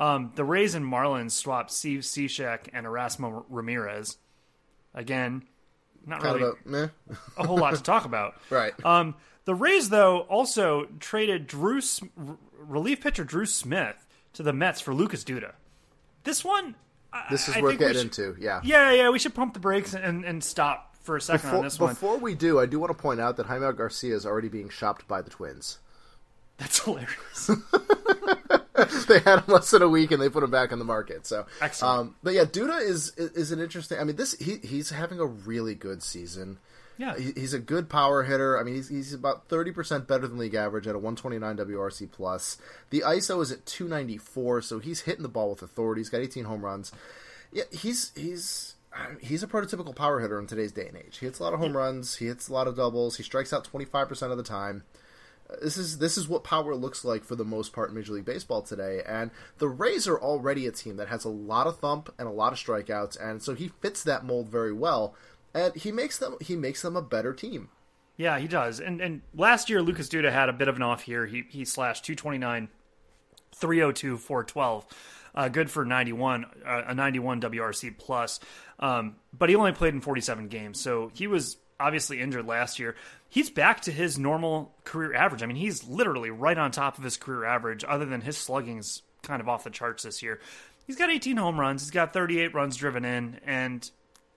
[0.00, 4.16] Um, the Rays and Marlins swapped Steve Cishek and Erasmo Ramirez.
[4.94, 5.44] Again,
[6.06, 6.90] not Kind really a
[7.36, 8.34] a whole lot to talk about.
[8.48, 8.72] Right.
[8.84, 11.80] Um, the Rays, though, also traded Drew
[12.18, 15.52] r- relief pitcher Drew Smith to the Mets for Lucas Duda.
[16.24, 16.74] This one,
[17.12, 18.36] I- This is I worth getting should- into.
[18.40, 18.60] Yeah.
[18.64, 21.64] Yeah, yeah, we should pump the brakes and, and stop for a second Before, on
[21.64, 21.90] this one.
[21.94, 24.68] before we do, I do want to point out that Jaime Garcia is already being
[24.70, 25.78] shopped by the Twins.
[26.58, 27.50] That's hilarious.
[29.08, 31.26] they had him less than a week and they put him back on the market.
[31.26, 31.98] So Excellent.
[32.00, 33.98] Um, but yeah, Duda is is an interesting.
[33.98, 36.58] I mean, this he he's having a really good season.
[36.98, 37.16] Yeah.
[37.16, 38.58] He- he's a good power hitter.
[38.58, 41.38] I mean, he's he's about thirty percent better than league average at a one twenty
[41.38, 42.58] nine WRC plus.
[42.90, 46.00] The ISO is at two ninety four, so he's hitting the ball with authority.
[46.00, 46.92] He's got eighteen home runs.
[47.52, 48.74] Yeah, he's he's.
[49.20, 51.18] He's a prototypical power hitter in today's day and age.
[51.18, 52.16] He hits a lot of home runs.
[52.16, 53.16] He hits a lot of doubles.
[53.16, 54.82] He strikes out twenty five percent of the time
[55.62, 58.24] this is this is what power looks like for the most part in Major League
[58.24, 59.02] Baseball today.
[59.06, 62.32] And the Rays are already a team that has a lot of thump and a
[62.32, 65.14] lot of strikeouts, and so he fits that mold very well.
[65.54, 67.68] And he makes them he makes them a better team.
[68.16, 68.80] Yeah, he does.
[68.80, 71.26] And and last year Lucas Duda had a bit of an off year.
[71.26, 72.68] He he slashed 229,
[73.54, 74.86] 302, 412.
[75.32, 78.40] Uh, good for 91, uh, a 91 WRC plus.
[78.80, 82.96] Um, but he only played in 47 games, so he was obviously injured last year.
[83.30, 85.42] He's back to his normal career average.
[85.42, 89.02] I mean, he's literally right on top of his career average, other than his slugging's
[89.22, 90.40] kind of off the charts this year.
[90.86, 91.82] He's got 18 home runs.
[91.82, 93.88] He's got 38 runs driven in, and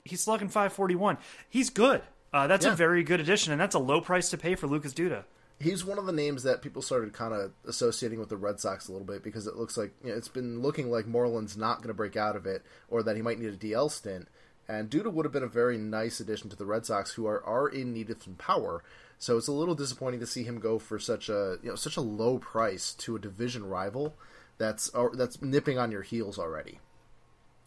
[0.05, 1.17] he's slugging 541.
[1.49, 2.03] He's good.
[2.31, 2.73] Uh, that's Yeah.
[2.73, 5.23] a very good addition, and that's a low price to pay for Lucas Duda.
[5.59, 8.87] He's one of the names that people started kind of associating with the Red Sox
[8.87, 11.77] a little bit because it looks like you know, it's been looking like Moreland's not
[11.77, 14.27] going to break out of it, or that he might need a DL stint.
[14.67, 17.43] And Duda would have been a very nice addition to the Red Sox, who are,
[17.43, 18.83] are in need of some power.
[19.17, 21.97] So it's a little disappointing to see him go for such a you know such
[21.97, 24.15] a low price to a division rival
[24.57, 26.79] that's or, that's nipping on your heels already.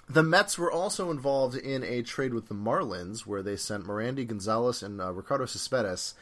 [0.09, 4.27] The Mets were also involved in a trade with the Marlins, where they sent Merandy
[4.27, 6.15] Gonzalez and uh, Ricardo Cespedes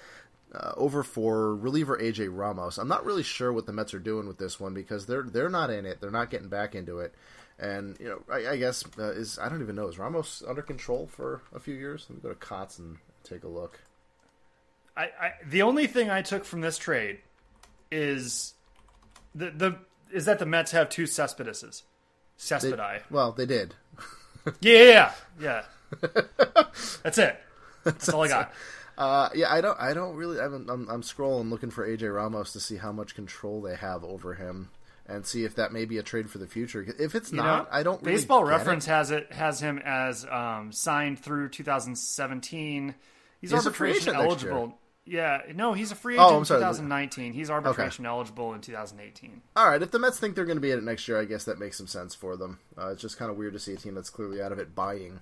[0.55, 2.79] uh, over for reliever AJ Ramos.
[2.79, 5.51] I'm not really sure what the Mets are doing with this one because they're they're
[5.51, 6.01] not in it.
[6.01, 7.15] They're not getting back into it.
[7.59, 10.63] And you know, I, I guess uh, is I don't even know is Ramos under
[10.63, 12.07] control for a few years?
[12.09, 13.81] Let me go to Cots and take a look.
[14.97, 17.19] I, I the only thing I took from this trade
[17.91, 18.55] is
[19.35, 19.77] the the
[20.13, 21.83] is that the Mets have two Cespedeses.
[22.39, 23.75] They- well, they did.
[24.61, 25.63] Yeah, yeah, yeah.
[26.03, 26.63] yeah.
[27.03, 27.41] That's it.
[27.85, 28.53] That's all I got.
[28.99, 29.81] Uh, yeah, I don't.
[29.81, 30.39] I don't really.
[30.41, 34.05] I'm, I'm, I'm scrolling looking for AJ Ramos to see how much control they have
[34.05, 34.71] over him,
[35.07, 36.87] and see if that may be a trade for the future.
[36.99, 38.03] If it's You not, know, I don't.
[38.03, 38.91] Really Baseball Reference it.
[38.91, 42.95] has it has him as um, signed through 2017.
[43.41, 44.79] He's, He's arbitration eligible.
[45.07, 46.61] Yeah, no, he's a free Oh, agent I'm in sorry.
[46.61, 47.33] 2019.
[47.35, 49.43] He's arbitration eligible in 2018.
[49.55, 51.27] All right, if the Mets think they're going to be in it next year, I
[51.27, 52.59] guess that makes some sense for them.
[52.79, 54.75] Uh, it's just kind of weird to see a team that's clearly out of it
[54.75, 55.21] buying.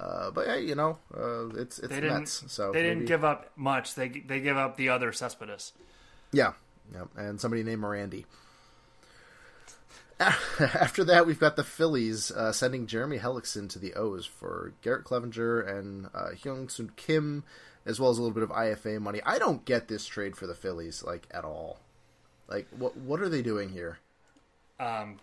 [0.00, 2.08] Uh, but hey, you know, uh, it's it's They the.
[2.08, 3.94] Mets, so they didn't give up much.
[3.94, 5.74] They they give up the other Cespedes.
[6.32, 6.54] Yeah,
[6.92, 8.24] yeah, and somebody named Merandy.
[10.60, 15.04] After that, we've got the Phillies uh, sending Jeremy Hellickson to the O's for Garrett
[15.04, 17.42] Cleavinger and uh, Hyung Sun Kim,
[17.86, 19.22] as well as a little bit of IFA money.
[19.24, 21.78] I don't get this trade for the Phillies like at all.
[22.48, 23.98] Like, what what are they doing here?
[24.78, 25.16] Um,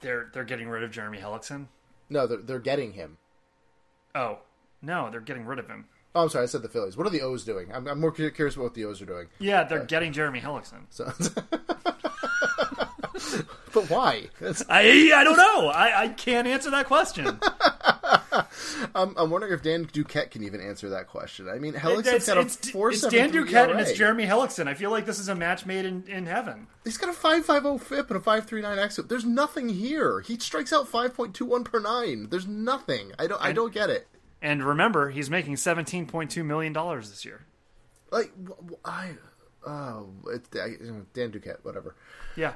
[0.00, 1.66] they're they're getting rid of Jeremy Hellickson.
[2.10, 3.16] No, they're they're getting him.
[4.14, 4.38] Oh
[4.82, 5.84] no, they're getting rid of him.
[6.16, 6.96] Oh, I'm sorry, I said the Phillies.
[6.96, 7.70] What are the O's doing?
[7.72, 9.26] I'm, I'm more curious about what the O's are doing.
[9.38, 10.86] Yeah, they're getting Jeremy Hellickson.
[10.88, 11.12] So,
[13.76, 14.30] but why?
[14.70, 15.68] I I don't know.
[15.68, 17.26] I, I can't answer that question.
[18.94, 21.46] I'm, I'm wondering if Dan Duquette can even answer that question.
[21.46, 24.66] I mean, Hellickson's got a it's, four it's Dan Duquette and it's Jeremy Hellickson.
[24.66, 26.68] I feel like this is a match made in, in heaven.
[26.84, 29.08] He's got a five five oh zero FIP and a five three nine xFIP.
[29.08, 30.20] There's nothing here.
[30.22, 32.28] He strikes out five point two one per nine.
[32.30, 33.12] There's nothing.
[33.18, 33.42] I don't.
[33.42, 34.08] I don't get it.
[34.40, 37.44] And remember, he's making seventeen point two million dollars this year.
[38.10, 38.32] Like
[38.86, 39.16] I.
[39.66, 41.94] oh, it's Dan Duquette, whatever.
[42.36, 42.54] Yeah,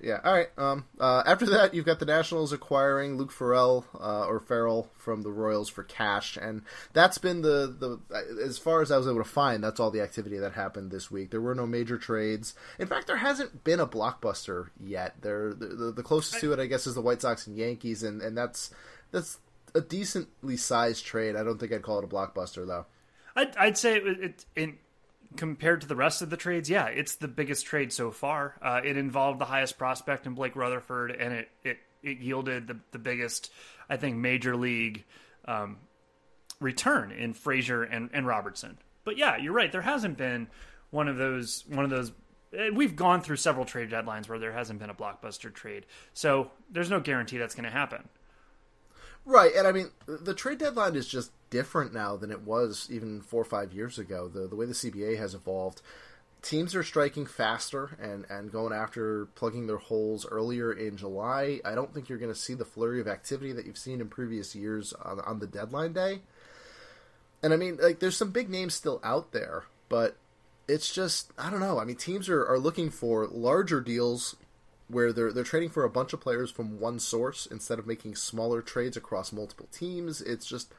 [0.00, 0.20] yeah.
[0.24, 0.48] All right.
[0.56, 5.22] Um, uh, after that, you've got the Nationals acquiring Luke Farrell uh, or Farrell from
[5.22, 9.18] the Royals for cash, and that's been the the as far as I was able
[9.18, 11.30] to find, that's all the activity that happened this week.
[11.30, 12.54] There were no major trades.
[12.78, 15.16] In fact, there hasn't been a blockbuster yet.
[15.22, 18.02] There, the, the, the closest to it, I guess, is the White Sox and Yankees,
[18.02, 18.70] and and that's
[19.10, 19.38] that's
[19.74, 21.36] a decently sized trade.
[21.36, 22.86] I don't think I'd call it a blockbuster though.
[23.34, 24.78] I'd, I'd say it, it, in
[25.36, 28.56] compared to the rest of the trades, yeah, it's the biggest trade so far.
[28.62, 32.78] Uh, it involved the highest prospect in Blake Rutherford, and it it, it yielded the,
[32.92, 33.50] the biggest,
[33.88, 35.04] I think, major league
[35.46, 35.78] um,
[36.60, 38.78] return in Frazier and, and Robertson.
[39.04, 39.70] But yeah, you're right.
[39.70, 40.48] There hasn't been
[40.90, 42.12] one of those one of those.
[42.56, 46.50] Eh, we've gone through several trade deadlines where there hasn't been a blockbuster trade, so
[46.70, 48.08] there's no guarantee that's going to happen.
[49.24, 53.20] Right, and I mean the trade deadline is just different now than it was even
[53.20, 54.28] four or five years ago.
[54.28, 55.80] The the way the CBA has evolved,
[56.42, 61.60] teams are striking faster and and going after plugging their holes earlier in July.
[61.64, 64.08] I don't think you're going to see the flurry of activity that you've seen in
[64.08, 66.22] previous years on, on the deadline day.
[67.44, 70.16] And I mean, like, there's some big names still out there, but
[70.66, 71.78] it's just I don't know.
[71.78, 74.34] I mean, teams are, are looking for larger deals
[74.92, 78.14] where they're they're trading for a bunch of players from one source instead of making
[78.14, 80.20] smaller trades across multiple teams.
[80.20, 80.72] It's just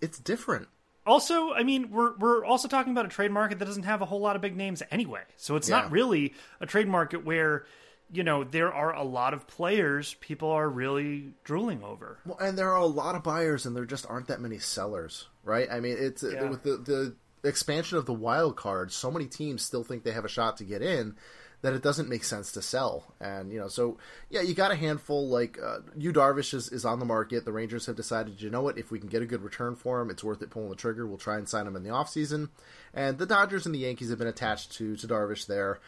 [0.00, 0.68] it's different.
[1.06, 4.04] Also, I mean, we're we're also talking about a trade market that doesn't have a
[4.04, 5.22] whole lot of big names anyway.
[5.36, 5.80] So it's yeah.
[5.80, 7.64] not really a trade market where
[8.12, 12.18] you know there are a lot of players people are really drooling over.
[12.26, 15.28] Well, and there are a lot of buyers, and there just aren't that many sellers,
[15.42, 15.68] right?
[15.70, 16.44] I mean, it's yeah.
[16.44, 17.16] with the the
[17.48, 20.64] expansion of the wild card, so many teams still think they have a shot to
[20.64, 21.16] get in
[21.62, 23.14] that it doesn't make sense to sell.
[23.20, 23.98] And, you know, so,
[24.30, 27.44] yeah, you got a handful like uh, Yu Darvish is, is on the market.
[27.44, 30.00] The Rangers have decided, you know what, if we can get a good return for
[30.00, 31.06] him, it's worth it pulling the trigger.
[31.06, 32.48] We'll try and sign him in the offseason.
[32.94, 35.80] And the Dodgers and the Yankees have been attached to, to Darvish there.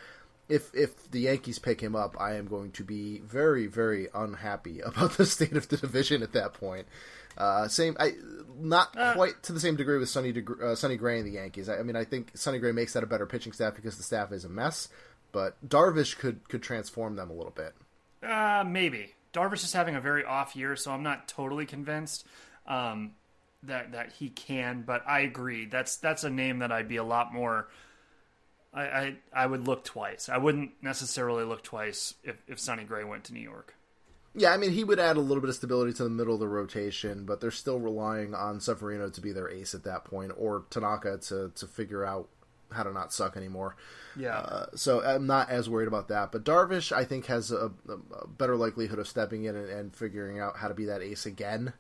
[0.48, 4.80] If, if the Yankees pick him up, I am going to be very, very unhappy
[4.84, 6.86] about the state of the division at that point.
[7.38, 8.12] Uh, same, I
[8.60, 11.66] not uh, quite to the same degree with Sonny, uh, Sonny Gray and the Yankees.
[11.68, 14.02] I, I, mean, I think Sonny Gray makes that a better pitching staff because the
[14.02, 14.88] staff is a mess
[15.32, 17.74] but Darvish could could transform them a little bit.
[18.22, 22.26] Uh, maybe Darvish is having a very off year, so I'm not totally convinced
[22.66, 23.12] um,
[23.62, 24.82] that that he can.
[24.82, 25.66] But I agree.
[25.66, 27.68] That's that's a name that I'd be a lot more.
[28.74, 30.30] I, I, I would look twice.
[30.30, 33.74] I wouldn't necessarily look twice if if Sonny Gray went to New York.
[34.34, 36.40] Yeah, I mean he would add a little bit of stability to the middle of
[36.40, 40.32] the rotation, but they're still relying on Severino to be their ace at that point,
[40.36, 42.28] or Tanaka to to figure out
[42.72, 43.76] how to not suck anymore.
[44.16, 44.36] Yeah.
[44.36, 46.32] Uh, so I'm not as worried about that.
[46.32, 50.38] But Darvish, I think, has a, a better likelihood of stepping in and, and, figuring
[50.38, 51.72] out how to be that ace again.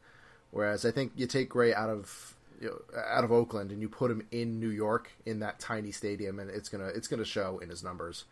[0.50, 3.88] Whereas I think you take Gray out of you know, out of Oakland and you
[3.88, 7.58] put him in New York in that tiny stadium, and it's gonna it's gonna show
[7.58, 8.24] in his numbers.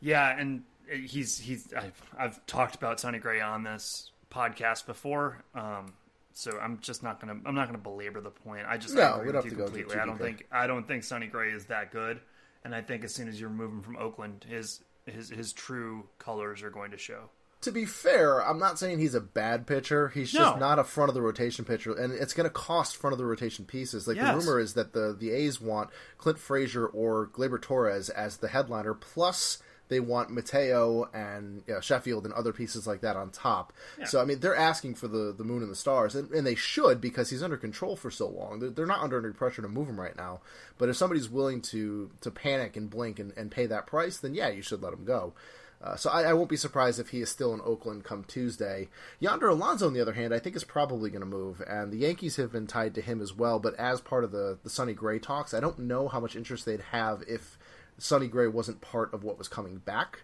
[0.00, 5.44] Yeah, and he's he's I've, I've talked about Sonny Gray on this podcast before.
[5.54, 5.94] Um,
[6.34, 8.66] so I'm just not gonna I'm not gonna belabor the point.
[8.68, 9.96] I just no, we'd have to completely.
[9.96, 12.20] I don't think I don't think Sonny Gray is that good,
[12.64, 16.08] and I think as soon as you remove him from Oakland, his his his true
[16.18, 17.30] colors are going to show.
[17.62, 20.08] To be fair, I'm not saying he's a bad pitcher.
[20.08, 23.12] He's just not a front of the rotation pitcher, and it's going to cost front
[23.12, 24.06] of the rotation pieces.
[24.06, 24.34] Like yes.
[24.34, 28.48] the rumor is that the the A's want Clint Frazier or Gleyber Torres as the
[28.48, 33.30] headliner, plus they want Mateo and you know, Sheffield and other pieces like that on
[33.30, 33.72] top.
[33.98, 34.06] Yeah.
[34.06, 36.54] So I mean, they're asking for the the moon and the stars, and, and they
[36.54, 38.60] should because he's under control for so long.
[38.60, 40.40] They're, they're, not under any pressure to move him right now.
[40.78, 44.34] But if somebody's willing to to panic and blink and, and pay that price, then
[44.34, 45.34] yeah, you should let him go.
[45.82, 48.88] Uh, so I, I, won't be surprised if he is still in Oakland come Tuesday.
[49.20, 51.98] Yonder Alonso, on the other hand, I think is probably going to move, and the
[51.98, 53.58] Yankees have been tied to him as well.
[53.58, 56.64] But as part of the the Sonny Gray talks, I don't know how much interest
[56.64, 57.58] they'd have if
[57.98, 60.22] Sonny Gray wasn't part of what was coming back.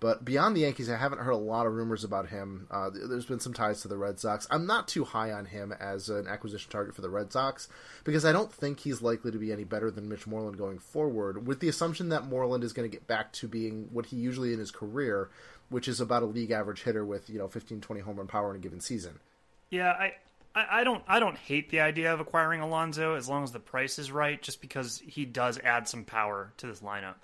[0.00, 2.66] But beyond the Yankees, I haven't heard a lot of rumors about him.
[2.70, 4.46] Uh, there's been some ties to the Red Sox.
[4.50, 7.68] I'm not too high on him as an acquisition target for the Red Sox
[8.02, 11.46] because I don't think he's likely to be any better than Mitch Moreland going forward,
[11.46, 14.54] with the assumption that Moreland is going to get back to being what he usually
[14.54, 15.28] in his career,
[15.68, 18.48] which is about a league average hitter with you know 15, 20 home run power
[18.50, 19.20] in a given season.
[19.68, 20.14] Yeah, I,
[20.54, 23.98] I, don't I don't hate the idea of acquiring Alonso as long as the price
[23.98, 27.16] is right, just because he does add some power to this lineup,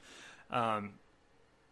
[0.50, 0.94] um,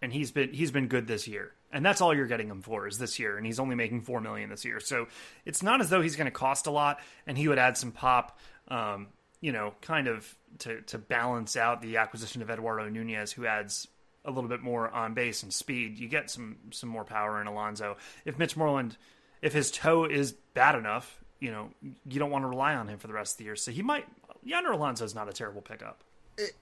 [0.03, 2.89] and he's been he's been good this year, and that's all you're getting him for
[2.89, 5.07] is this year, and he's only making four million this year, so
[5.45, 7.93] it's not as though he's going to cost a lot, and he would add some
[7.93, 8.39] pop,
[8.69, 9.07] um,
[9.41, 13.87] you know, kind of to to balance out the acquisition of Eduardo Nunez, who adds
[14.25, 16.01] a little bit more on base and speed.
[16.01, 17.97] You get some some more power in Alonso.
[18.25, 18.97] If Mitch Moreland
[19.45, 22.99] if his toe is bad enough, you know, you don't want to rely on him
[22.99, 23.57] for the rest of the year.
[23.57, 24.07] So he might.
[24.43, 26.03] Yonder Alonso is not a terrible pickup.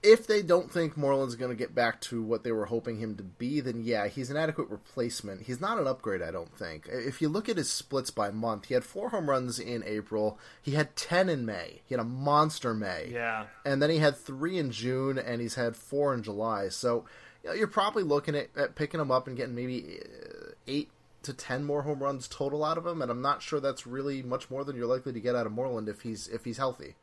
[0.02, 3.16] if they don't think Moreland's going to get back to what they were hoping him
[3.16, 5.42] to be, then yeah, he's an adequate replacement.
[5.42, 6.88] He's not an upgrade, I don't think.
[6.90, 10.38] If you look at his splits by month, he had four home runs in April.
[10.60, 11.80] He had 10 in May.
[11.86, 13.10] He had a monster May.
[13.12, 13.46] Yeah.
[13.64, 16.68] And then he had three in June, and he's had four in July.
[16.68, 17.04] So
[17.42, 20.90] you know, you're probably looking at, at picking him up and getting maybe uh, eight
[21.22, 23.02] to 10 more home runs total out of him.
[23.02, 25.52] And I'm not sure that's really much more than you're likely to get out of
[25.52, 26.94] Moreland if he's if he's healthy.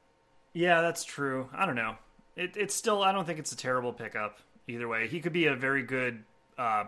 [0.54, 1.50] Yeah, that's true.
[1.54, 1.96] I don't know
[2.40, 5.08] it, it's still I don't think it's a terrible pickup either way.
[5.08, 6.24] He could be a very good
[6.58, 6.86] uh,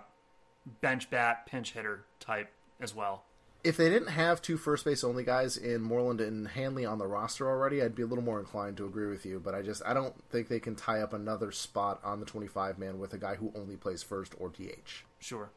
[0.79, 3.25] bench bat pinch hitter type as well.
[3.63, 7.05] If they didn't have two first base only guys in Moreland and Hanley on the
[7.05, 9.39] roster already, I'd be a little more inclined to agree with you.
[9.39, 12.79] But I just I don't think they can tie up another spot on the 25
[12.79, 15.03] man with a guy who only plays first or DH.
[15.19, 15.51] Sure.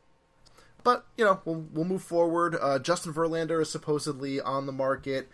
[0.85, 2.57] But you know we'll we'll move forward.
[2.61, 5.29] Uh, Justin Verlander is supposedly on the market.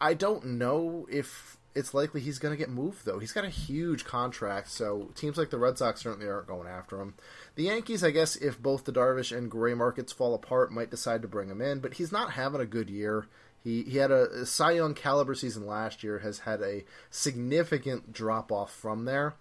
[0.00, 3.18] I don't know if it's likely he's going to get moved, though.
[3.18, 7.00] He's got a huge contract, so teams like the Red Sox certainly aren't going after
[7.00, 7.14] him.
[7.54, 11.22] The Yankees, I guess, if both the Darvish and Gray markets fall apart, might decide
[11.22, 13.26] to bring him in, but he's not having a good year.
[13.62, 18.12] He he had a, a Cy Young caliber season last year, has had a significant
[18.12, 19.34] drop off from there,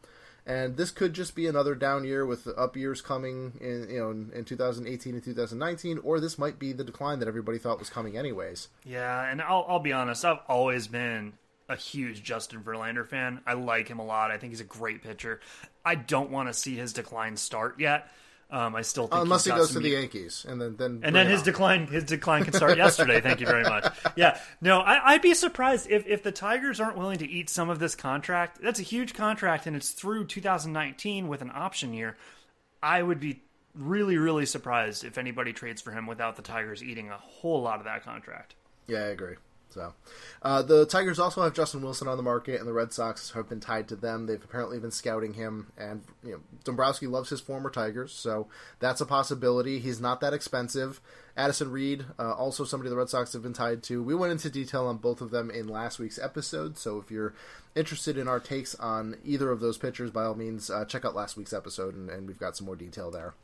[0.50, 4.00] and this could just be another down year with the up years coming in you
[4.00, 7.78] know in, in 2018 and 2019, or this might be the decline that everybody thought
[7.78, 8.68] was coming anyways.
[8.84, 11.34] Yeah, and I'll I'll be honest, I've always been
[11.70, 13.42] a huge Justin Verlander fan.
[13.46, 14.32] I like him a lot.
[14.32, 15.40] I think he's a great pitcher.
[15.86, 18.12] I don't want to see his decline start yet.
[18.52, 21.28] Um, I still think unless he goes to the Yankees, and then then and then
[21.28, 21.46] his on.
[21.46, 23.22] decline his decline can start yesterday.
[23.22, 23.94] Thank you very much.
[24.16, 27.70] Yeah, no, I, would be surprised if if the Tigers aren't willing to eat some
[27.70, 28.60] of this contract.
[28.60, 32.18] That's a huge contract, and it's through 2019 with an option year.
[32.82, 33.44] I would be
[33.76, 37.78] really really surprised if anybody trades for him without the Tigers eating a whole lot
[37.78, 38.56] of that contract.
[38.88, 39.36] Yeah, I agree.
[39.70, 39.94] So,
[40.42, 43.48] uh, the Tigers also have Justin Wilson on the market, and the Red Sox have
[43.48, 44.26] been tied to them.
[44.26, 48.48] They've apparently been scouting him, and you know Dombrowski loves his former Tigers, so
[48.80, 49.80] that's a possibility.
[49.80, 51.02] He's not that expensive.
[51.38, 54.04] Addison Reed, uh, also somebody the Red Sox have been tied to.
[54.04, 57.34] We went into detail on both of them in last week's episode, so if you're
[57.76, 61.16] interested in our takes on either of those pitchers, by all means, uh, check out
[61.16, 63.36] last week's episode, and, and we've got some more detail there.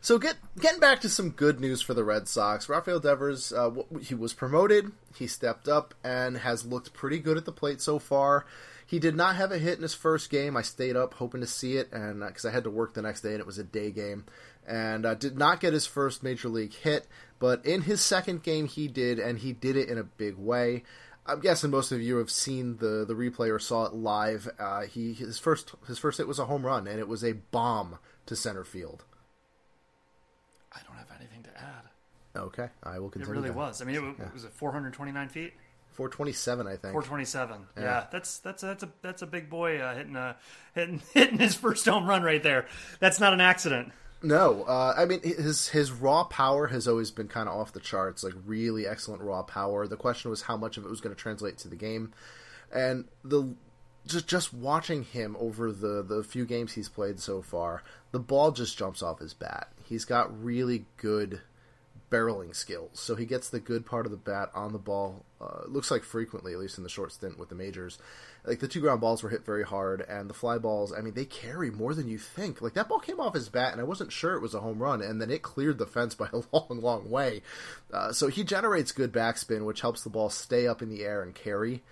[0.00, 2.68] So get getting back to some good news for the Red Sox.
[2.68, 3.70] Rafael Devers, uh,
[4.00, 4.92] he was promoted.
[5.16, 8.46] He stepped up and has looked pretty good at the plate so far.
[8.86, 10.56] He did not have a hit in his first game.
[10.56, 13.02] I stayed up hoping to see it, and because uh, I had to work the
[13.02, 14.24] next day and it was a day game,
[14.66, 17.06] and uh, did not get his first major league hit.
[17.38, 20.84] But in his second game, he did, and he did it in a big way.
[21.26, 24.48] I'm guessing most of you have seen the the replay or saw it live.
[24.58, 27.32] Uh, he his first his first hit was a home run, and it was a
[27.32, 29.04] bomb to center field.
[32.36, 33.32] Okay, I will continue.
[33.32, 33.56] It really that.
[33.56, 33.82] was.
[33.82, 34.32] I mean, it was, yeah.
[34.32, 35.52] was it 429 feet.
[35.98, 36.92] 427, I think.
[36.92, 37.66] 427.
[37.76, 40.36] Yeah, yeah that's that's that's a that's a big boy uh, hitting a
[40.72, 42.66] hitting hitting his first home run right there.
[43.00, 43.92] That's not an accident.
[44.22, 47.80] No, uh, I mean his his raw power has always been kind of off the
[47.80, 49.88] charts, like really excellent raw power.
[49.88, 52.12] The question was how much of it was going to translate to the game,
[52.72, 53.54] and the
[54.06, 58.52] just just watching him over the the few games he's played so far, the ball
[58.52, 59.72] just jumps off his bat.
[59.84, 61.40] He's got really good
[62.10, 62.98] barreling skills.
[63.00, 65.24] So he gets the good part of the bat on the ball.
[65.40, 67.98] Uh, looks like frequently, at least in the short stint with the majors.
[68.44, 70.92] Like the two ground balls were hit very hard, and the fly balls.
[70.92, 72.62] I mean, they carry more than you think.
[72.62, 74.82] Like that ball came off his bat, and I wasn't sure it was a home
[74.82, 77.42] run, and then it cleared the fence by a long, long way.
[77.92, 81.22] Uh, so he generates good backspin, which helps the ball stay up in the air
[81.22, 81.82] and carry.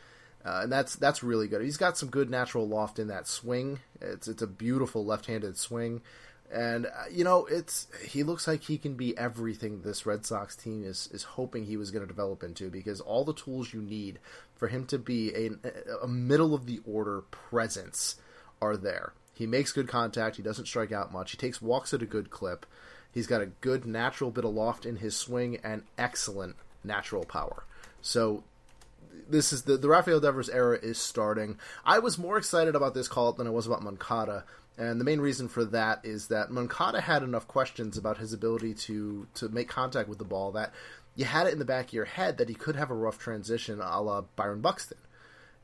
[0.44, 1.60] Uh, and that's that's really good.
[1.60, 3.80] He's got some good natural loft in that swing.
[4.00, 6.02] It's it's a beautiful left-handed swing.
[6.52, 10.54] And uh, you know, it's he looks like he can be everything this Red Sox
[10.54, 13.80] team is is hoping he was going to develop into because all the tools you
[13.82, 14.18] need
[14.54, 15.50] for him to be a,
[16.02, 18.16] a middle of the order presence
[18.62, 19.12] are there.
[19.34, 20.36] He makes good contact.
[20.36, 21.32] He doesn't strike out much.
[21.32, 22.64] He takes walks at a good clip.
[23.12, 27.64] He's got a good natural bit of loft in his swing and excellent natural power.
[28.00, 28.44] So
[29.28, 31.58] this is the the Rafael Devers era is starting.
[31.84, 34.44] I was more excited about this call up than I was about Moncada
[34.78, 38.74] and the main reason for that is that Moncada had enough questions about his ability
[38.74, 40.72] to to make contact with the ball that
[41.14, 43.18] you had it in the back of your head that he could have a rough
[43.18, 44.98] transition a la Byron Buxton.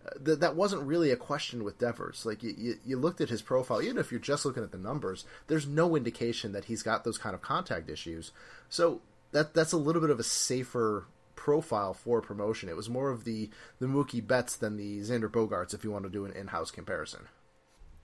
[0.04, 2.26] Uh, th- that wasn't really a question with Devers.
[2.26, 4.78] Like you, you, you, looked at his profile, even if you're just looking at the
[4.78, 8.32] numbers, there's no indication that he's got those kind of contact issues.
[8.68, 9.00] So
[9.30, 11.06] that that's a little bit of a safer
[11.36, 12.68] profile for promotion.
[12.68, 16.04] It was more of the the Mookie Betts than the Xander Bogaerts, if you want
[16.04, 17.28] to do an in-house comparison.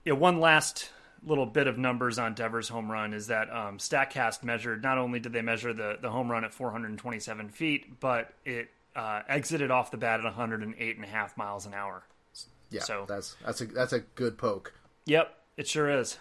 [0.05, 0.91] Yeah, one last
[1.25, 5.19] little bit of numbers on Devers' home run is that um, Statcast measured not only
[5.19, 9.91] did they measure the the home run at 427 feet, but it uh, exited off
[9.91, 12.03] the bat at 108 and a half miles an hour.
[12.69, 14.73] Yeah, so that's that's a that's a good poke.
[15.05, 16.17] Yep, it sure is.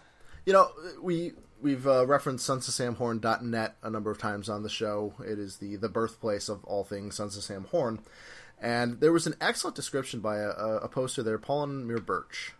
[0.47, 0.71] You know,
[1.03, 5.15] we we've uh, referenced sonsofsamhorn.net a number of times on the show.
[5.21, 8.01] It is the the birthplace of all things Sons of Sam Horn.
[8.61, 12.55] And there was an excellent description by a, a poster there, Paul and Mir Birch,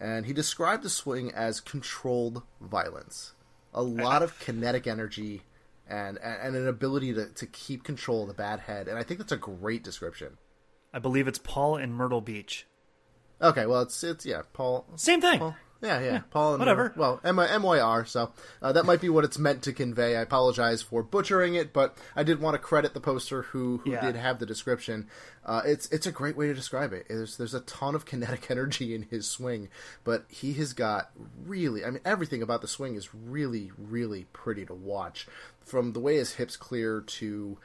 [0.00, 3.32] and he described the swing as controlled violence.
[3.72, 5.42] A lot of kinetic energy
[5.88, 8.88] and and an ability to, to keep control of the bad head.
[8.88, 10.38] And I think that's a great description.
[10.92, 12.66] I believe it's Paul in Myrtle Beach.
[13.40, 14.86] Okay, well it's it's yeah, Paul.
[14.96, 15.38] Same thing.
[15.38, 16.92] Paul, yeah, yeah, Paul and whatever.
[16.96, 18.04] well, M M Y R.
[18.06, 20.16] So uh, that might be what it's meant to convey.
[20.16, 23.90] I apologize for butchering it, but I did want to credit the poster who who
[23.92, 24.00] Yeah.
[24.00, 25.06] did have the description.
[25.44, 27.06] Uh, it's it's a great way to describe it.
[27.08, 29.68] There's there's a ton of kinetic energy in his swing,
[30.04, 31.10] but he has got
[31.44, 31.84] really.
[31.84, 35.26] I mean, everything about the swing is really really pretty to watch.
[35.64, 37.58] From the way his hips clear to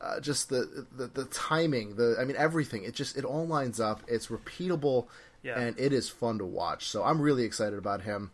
[0.00, 2.84] uh, just the, the the timing, the I mean everything.
[2.84, 4.00] It just it all lines up.
[4.06, 5.06] It's repeatable,
[5.42, 5.58] Yeah.
[5.58, 6.88] and it is fun to watch.
[6.88, 8.32] So I'm really excited about him.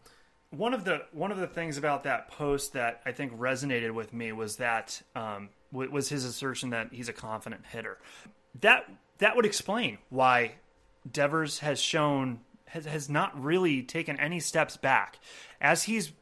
[0.50, 4.12] one of the one of the things about that post that I think resonated with
[4.12, 7.98] me was that um, w- was his assertion that he's a confident hitter.
[8.60, 8.88] That
[9.18, 10.52] that would explain why
[11.10, 15.18] Devers has shown has, has not really taken any steps back
[15.60, 16.12] as he's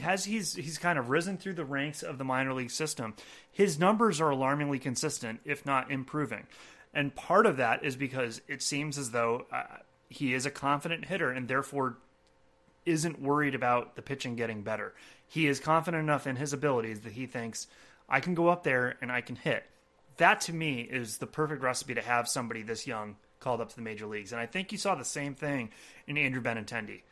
[0.00, 3.14] as he's he's kind of risen through the ranks of the minor league system.
[3.50, 6.46] His numbers are alarmingly consistent, if not improving.
[6.94, 9.62] And part of that is because it seems as though uh,
[10.08, 11.98] he is a confident hitter and therefore
[12.86, 14.94] isn't worried about the pitching getting better.
[15.26, 17.66] He is confident enough in his abilities that he thinks
[18.08, 19.64] I can go up there and I can hit.
[20.16, 23.76] That to me is the perfect recipe to have somebody this young called up to
[23.76, 24.32] the major leagues.
[24.32, 25.70] And I think you saw the same thing
[26.06, 27.02] in Andrew Benintendi.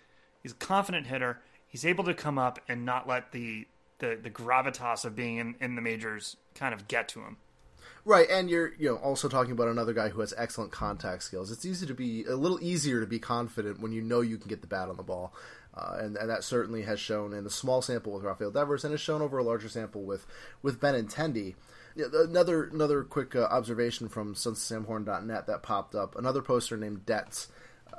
[0.43, 1.41] He's a confident hitter.
[1.69, 3.67] He's able to come up and not let the
[3.99, 7.39] the, the gravitas of being in, in the majors kind of get to him.
[8.05, 11.51] Right, and you're you know also talking about another guy who has excellent contact skills.
[11.51, 14.49] It's easy to be a little easier to be confident when you know you can
[14.49, 15.35] get the bat on the ball,
[15.75, 18.93] uh, and, and that certainly has shown in a small sample with Rafael Devers, and
[18.93, 20.25] has shown over a larger sample with
[20.63, 21.57] with Benintendi.
[21.97, 26.17] Yeah, Another another quick uh, observation from SonsofSamHorn.net that popped up.
[26.17, 27.23] Another poster named uh,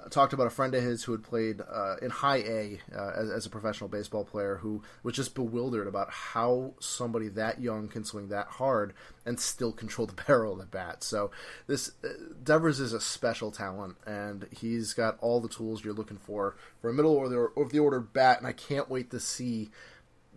[0.09, 3.29] talked about a friend of his who had played uh, in High A uh, as,
[3.29, 8.03] as a professional baseball player who was just bewildered about how somebody that young can
[8.03, 8.93] swing that hard
[9.25, 11.03] and still control the barrel of the bat.
[11.03, 11.31] So
[11.67, 12.09] this uh,
[12.43, 16.89] Devers is a special talent, and he's got all the tools you're looking for for
[16.89, 18.37] a middle order of the order bat.
[18.39, 19.69] And I can't wait to see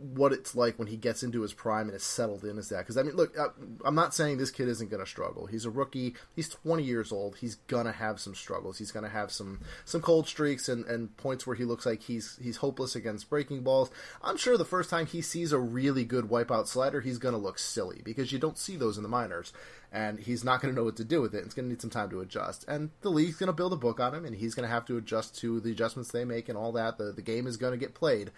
[0.00, 2.78] what it's like when he gets into his prime and is settled in as that.
[2.78, 3.36] Because I mean, look,
[3.84, 5.46] I'm not saying this kid isn't going to struggle.
[5.46, 6.14] He's a rookie.
[6.34, 7.36] He's 20 years old.
[7.36, 8.78] He's gonna have some struggles.
[8.78, 12.38] He's gonna have some some cold streaks and, and points where he looks like he's
[12.40, 13.90] he's hopeless against breaking balls.
[14.22, 17.58] I'm sure the first time he sees a really good wipeout slider, he's gonna look
[17.58, 19.52] silly because you don't see those in the minors.
[19.92, 21.44] And he's not going to know what to do with it.
[21.44, 22.64] It's going to need some time to adjust.
[22.68, 24.84] And the league's going to build a book on him, and he's going to have
[24.84, 26.96] to adjust to the adjustments they make and all that.
[26.96, 28.30] The, the game is going to get played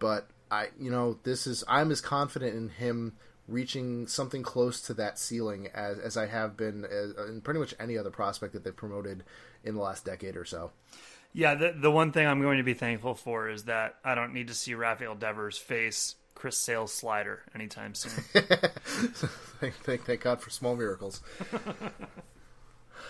[0.00, 3.14] but I, you know, this is I'm as confident in him
[3.48, 7.74] reaching something close to that ceiling as, as I have been as, in pretty much
[7.80, 9.24] any other prospect that they've promoted
[9.64, 10.70] in the last decade or so.
[11.32, 14.34] Yeah, the the one thing I'm going to be thankful for is that I don't
[14.34, 18.10] need to see Rafael Devers face Chris Sale's slider anytime soon.
[19.60, 21.20] thank, thank, thank God for small miracles.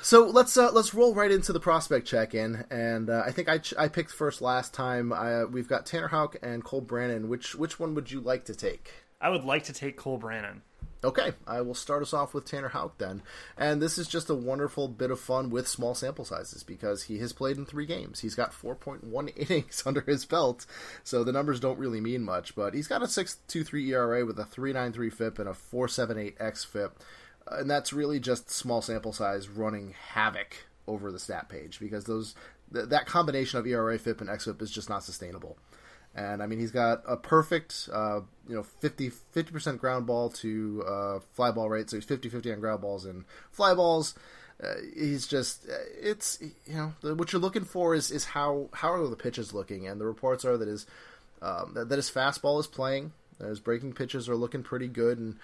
[0.02, 3.58] so let's uh, let's roll right into the prospect check-in, and uh, I think I,
[3.58, 5.12] ch- I picked first last time.
[5.12, 7.28] Uh, we've got Tanner Houck and Cole Brannen.
[7.28, 8.92] Which which one would you like to take?
[9.20, 10.62] I would like to take Cole Brannen.
[11.02, 13.22] Okay, I will start us off with Tanner Houck then.
[13.56, 17.18] And this is just a wonderful bit of fun with small sample sizes because he
[17.18, 18.20] has played in three games.
[18.20, 20.66] He's got 4.1 innings under his belt,
[21.02, 24.44] so the numbers don't really mean much, but he's got a 6.23 ERA with a
[24.44, 26.90] 3.93 FIP and a 4.78 xFIP.
[27.50, 32.34] And that's really just small sample size running havoc over the stat page because those
[32.72, 35.56] th- that combination of ERA, FIP, and xFIP is just not sustainable.
[36.14, 39.10] And I mean, he's got a perfect, uh, you know, 50
[39.52, 41.88] percent ground ball to uh, fly ball rate.
[41.88, 44.14] So he's 50-50 on ground balls and fly balls.
[44.62, 48.92] Uh, he's just, uh, it's you know, what you're looking for is is how how
[48.92, 49.86] are the pitches looking?
[49.86, 50.84] And the reports are that his
[51.40, 53.12] um, that, that his fastball is playing.
[53.38, 55.36] His breaking pitches are looking pretty good, and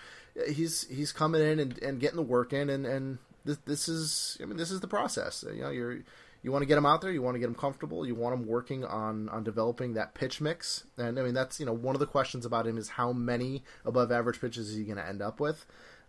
[0.49, 2.71] he's he's coming in and, and getting the work in.
[2.71, 5.45] And and this, this is, I mean, this is the process.
[5.53, 5.99] You know, you're
[6.43, 8.35] you want to get him out there, you want to get him comfortable, you want
[8.35, 10.85] him working on on developing that pitch mix.
[10.97, 13.63] And I mean, that's you know one of the questions about him is how many
[13.85, 15.67] above average pitches is he going to end up with.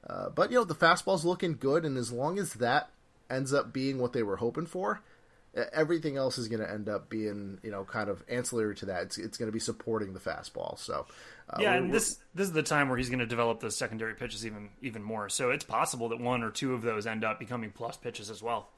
[0.07, 2.91] Uh, but you know, the fastball's looking good, and as long as that
[3.29, 5.01] ends up being what they were hoping for,
[5.73, 9.03] everything else is going to end up being you know kind of ancillary to that.
[9.03, 10.77] It's it's going to be supporting the fastball.
[10.77, 11.07] So
[11.49, 14.13] uh, Yeah, and this this is the time where he's going to develop those secondary
[14.15, 15.29] pitches even even more.
[15.29, 18.41] So it's possible that one or two of those end up becoming plus pitches as
[18.41, 18.69] well.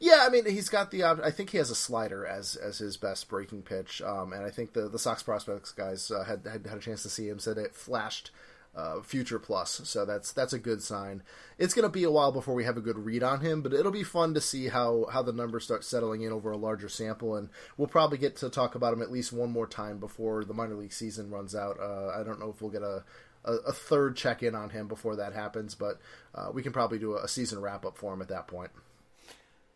[0.00, 1.04] Yeah, I mean he's got the.
[1.04, 4.50] I think he has a slider as as his best breaking pitch, um, and I
[4.50, 7.38] think the the Sox prospects guys uh, had, had had a chance to see him.
[7.38, 8.30] Said it flashed
[8.74, 11.22] uh, future plus, so that's that's a good sign.
[11.58, 13.72] It's going to be a while before we have a good read on him, but
[13.72, 16.88] it'll be fun to see how how the numbers start settling in over a larger
[16.88, 20.44] sample, and we'll probably get to talk about him at least one more time before
[20.44, 21.78] the minor league season runs out.
[21.78, 23.04] Uh, I don't know if we'll get a
[23.44, 26.00] a, a third check in on him before that happens, but
[26.34, 28.70] uh, we can probably do a, a season wrap up for him at that point.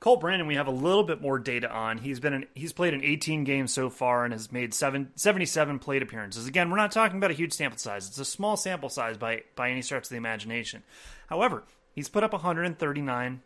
[0.07, 1.98] Cole Brandon, we have a little bit more data on.
[1.98, 5.80] He's been in, he's played in 18 games so far and has made seven, 77
[5.80, 6.46] plate appearances.
[6.46, 8.07] Again, we're not talking about a huge sample size.
[8.07, 10.84] It's a small sample size by by any stretch of the imagination.
[11.26, 13.42] However, he's put up 139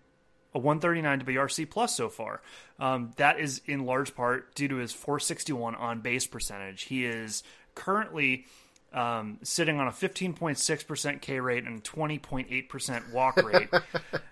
[0.52, 2.42] a 139 WRC plus so far.
[2.78, 6.82] Um, that is in large part due to his 461 on base percentage.
[6.82, 7.42] He is
[7.74, 8.44] currently
[8.92, 13.70] um, sitting on a 15.6% K rate and 20.8% walk rate.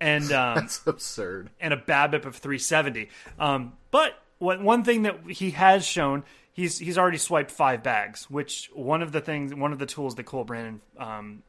[0.00, 1.50] and um, That's absurd.
[1.60, 3.08] and a BABIP of 370.
[3.38, 8.30] Um, but one one thing that he has shown, he's he's already swiped five bags,
[8.30, 11.42] which one of the things, one of the tools that Cole Brandon um,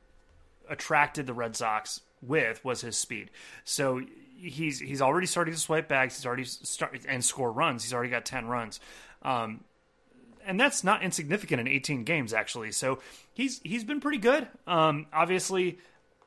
[0.69, 3.29] attracted the Red Sox with was his speed.
[3.63, 4.01] So
[4.37, 6.15] he's he's already starting to swipe bags.
[6.17, 7.83] He's already start and score runs.
[7.83, 8.79] He's already got ten runs.
[9.21, 9.63] Um,
[10.45, 12.71] and that's not insignificant in 18 games actually.
[12.71, 12.99] So
[13.33, 14.47] he's he's been pretty good.
[14.65, 15.77] Um, obviously,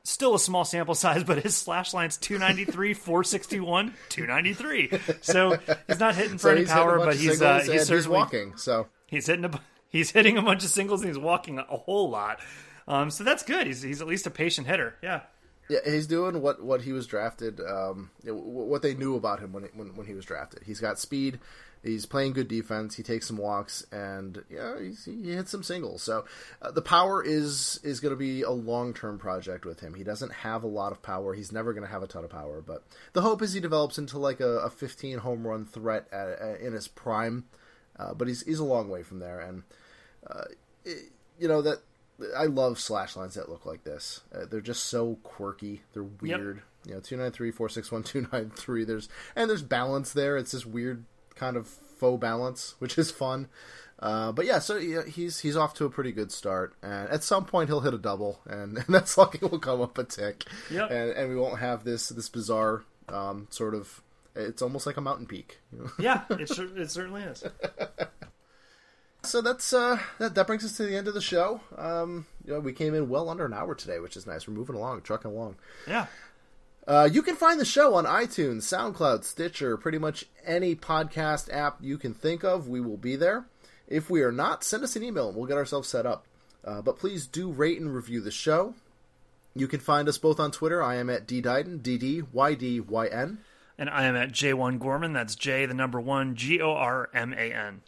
[0.03, 4.99] still a small sample size, but his slash line's 293, 461, 293.
[5.21, 8.57] So he's not hitting for So any power, but he's uh, he's he's walking.
[8.57, 12.09] So he's hitting a he's hitting a bunch of singles and he's walking a whole
[12.09, 12.39] lot.
[12.87, 13.67] Um, so that's good.
[13.67, 14.95] He's he's at least a patient hitter.
[15.01, 15.21] Yeah.
[15.69, 17.61] Yeah, he's doing what, what he was drafted.
[17.61, 20.63] Um, what they knew about him when, when when he was drafted.
[20.63, 21.39] He's got speed.
[21.83, 22.95] He's playing good defense.
[22.95, 26.01] He takes some walks, and yeah, he's, he hits some singles.
[26.01, 26.23] So
[26.61, 29.93] uh, the power is is going to be a long term project with him.
[29.93, 31.33] He doesn't have a lot of power.
[31.33, 32.63] He's never going to have a ton of power.
[32.65, 36.29] But the hope is he develops into like a, a 15 home run threat at,
[36.29, 37.45] at, in his prime.
[37.99, 39.63] Uh, but he's he's a long way from there, and
[40.25, 40.45] uh,
[40.85, 41.79] it, you know that
[42.37, 44.21] I love slash lines that look like this.
[44.33, 45.81] Uh, they're just so quirky.
[45.93, 46.61] They're weird.
[46.85, 48.85] You know, two nine three four six one two nine three.
[48.85, 50.37] There's and there's balance there.
[50.37, 51.05] It's this weird
[51.35, 53.47] kind of faux balance, which is fun.
[53.99, 57.23] Uh, but yeah, so yeah, he's he's off to a pretty good start, and at
[57.23, 60.43] some point he'll hit a double, and, and that's lucky will come up a tick,
[60.69, 60.91] Yep.
[60.91, 64.01] and and we won't have this this bizarre um, sort of.
[64.35, 65.59] It's almost like a mountain peak.
[65.71, 65.89] You know?
[65.99, 67.43] Yeah, it cer- it certainly is.
[69.25, 70.35] So that's uh, that.
[70.35, 71.61] That brings us to the end of the show.
[71.77, 74.47] Um, you know, we came in well under an hour today, which is nice.
[74.47, 75.55] We're moving along, trucking along.
[75.87, 76.07] Yeah.
[76.85, 81.77] Uh, you can find the show on iTunes, SoundCloud, Stitcher, pretty much any podcast app
[81.79, 82.67] you can think of.
[82.67, 83.45] We will be there.
[83.87, 86.25] If we are not, send us an email and we'll get ourselves set up.
[86.65, 88.75] Uh, but please do rate and review the show.
[89.55, 90.81] You can find us both on Twitter.
[90.81, 93.39] I am at ddydyn, D D Y D Y N.
[93.77, 95.13] And I am at J1 Gorman.
[95.13, 97.81] That's J, the number one, G O R M A N.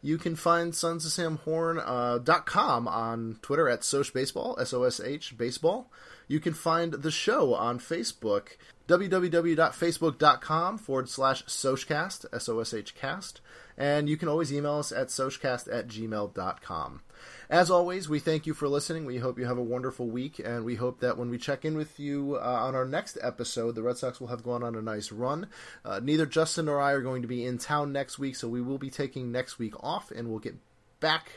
[0.00, 4.56] You can find Sons of Sam Horn uh, dot com on Twitter at Sosh Baseball,
[4.60, 5.90] S O S H Baseball.
[6.32, 8.56] You can find the show on Facebook,
[8.88, 13.42] www.facebook.com forward slash Soshcast, S O S H cast.
[13.76, 17.02] And you can always email us at soshcast at gmail.com.
[17.50, 19.04] As always, we thank you for listening.
[19.04, 21.76] We hope you have a wonderful week, and we hope that when we check in
[21.76, 24.80] with you uh, on our next episode, the Red Sox will have gone on a
[24.80, 25.48] nice run.
[25.84, 28.62] Uh, neither Justin nor I are going to be in town next week, so we
[28.62, 30.56] will be taking next week off, and we'll get
[30.98, 31.32] back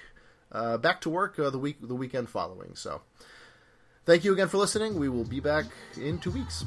[0.53, 2.75] uh, back to work uh, the week the weekend following.
[2.75, 3.01] So,
[4.05, 4.99] Thank you again for listening.
[4.99, 5.65] We will be back
[5.97, 6.63] in two weeks.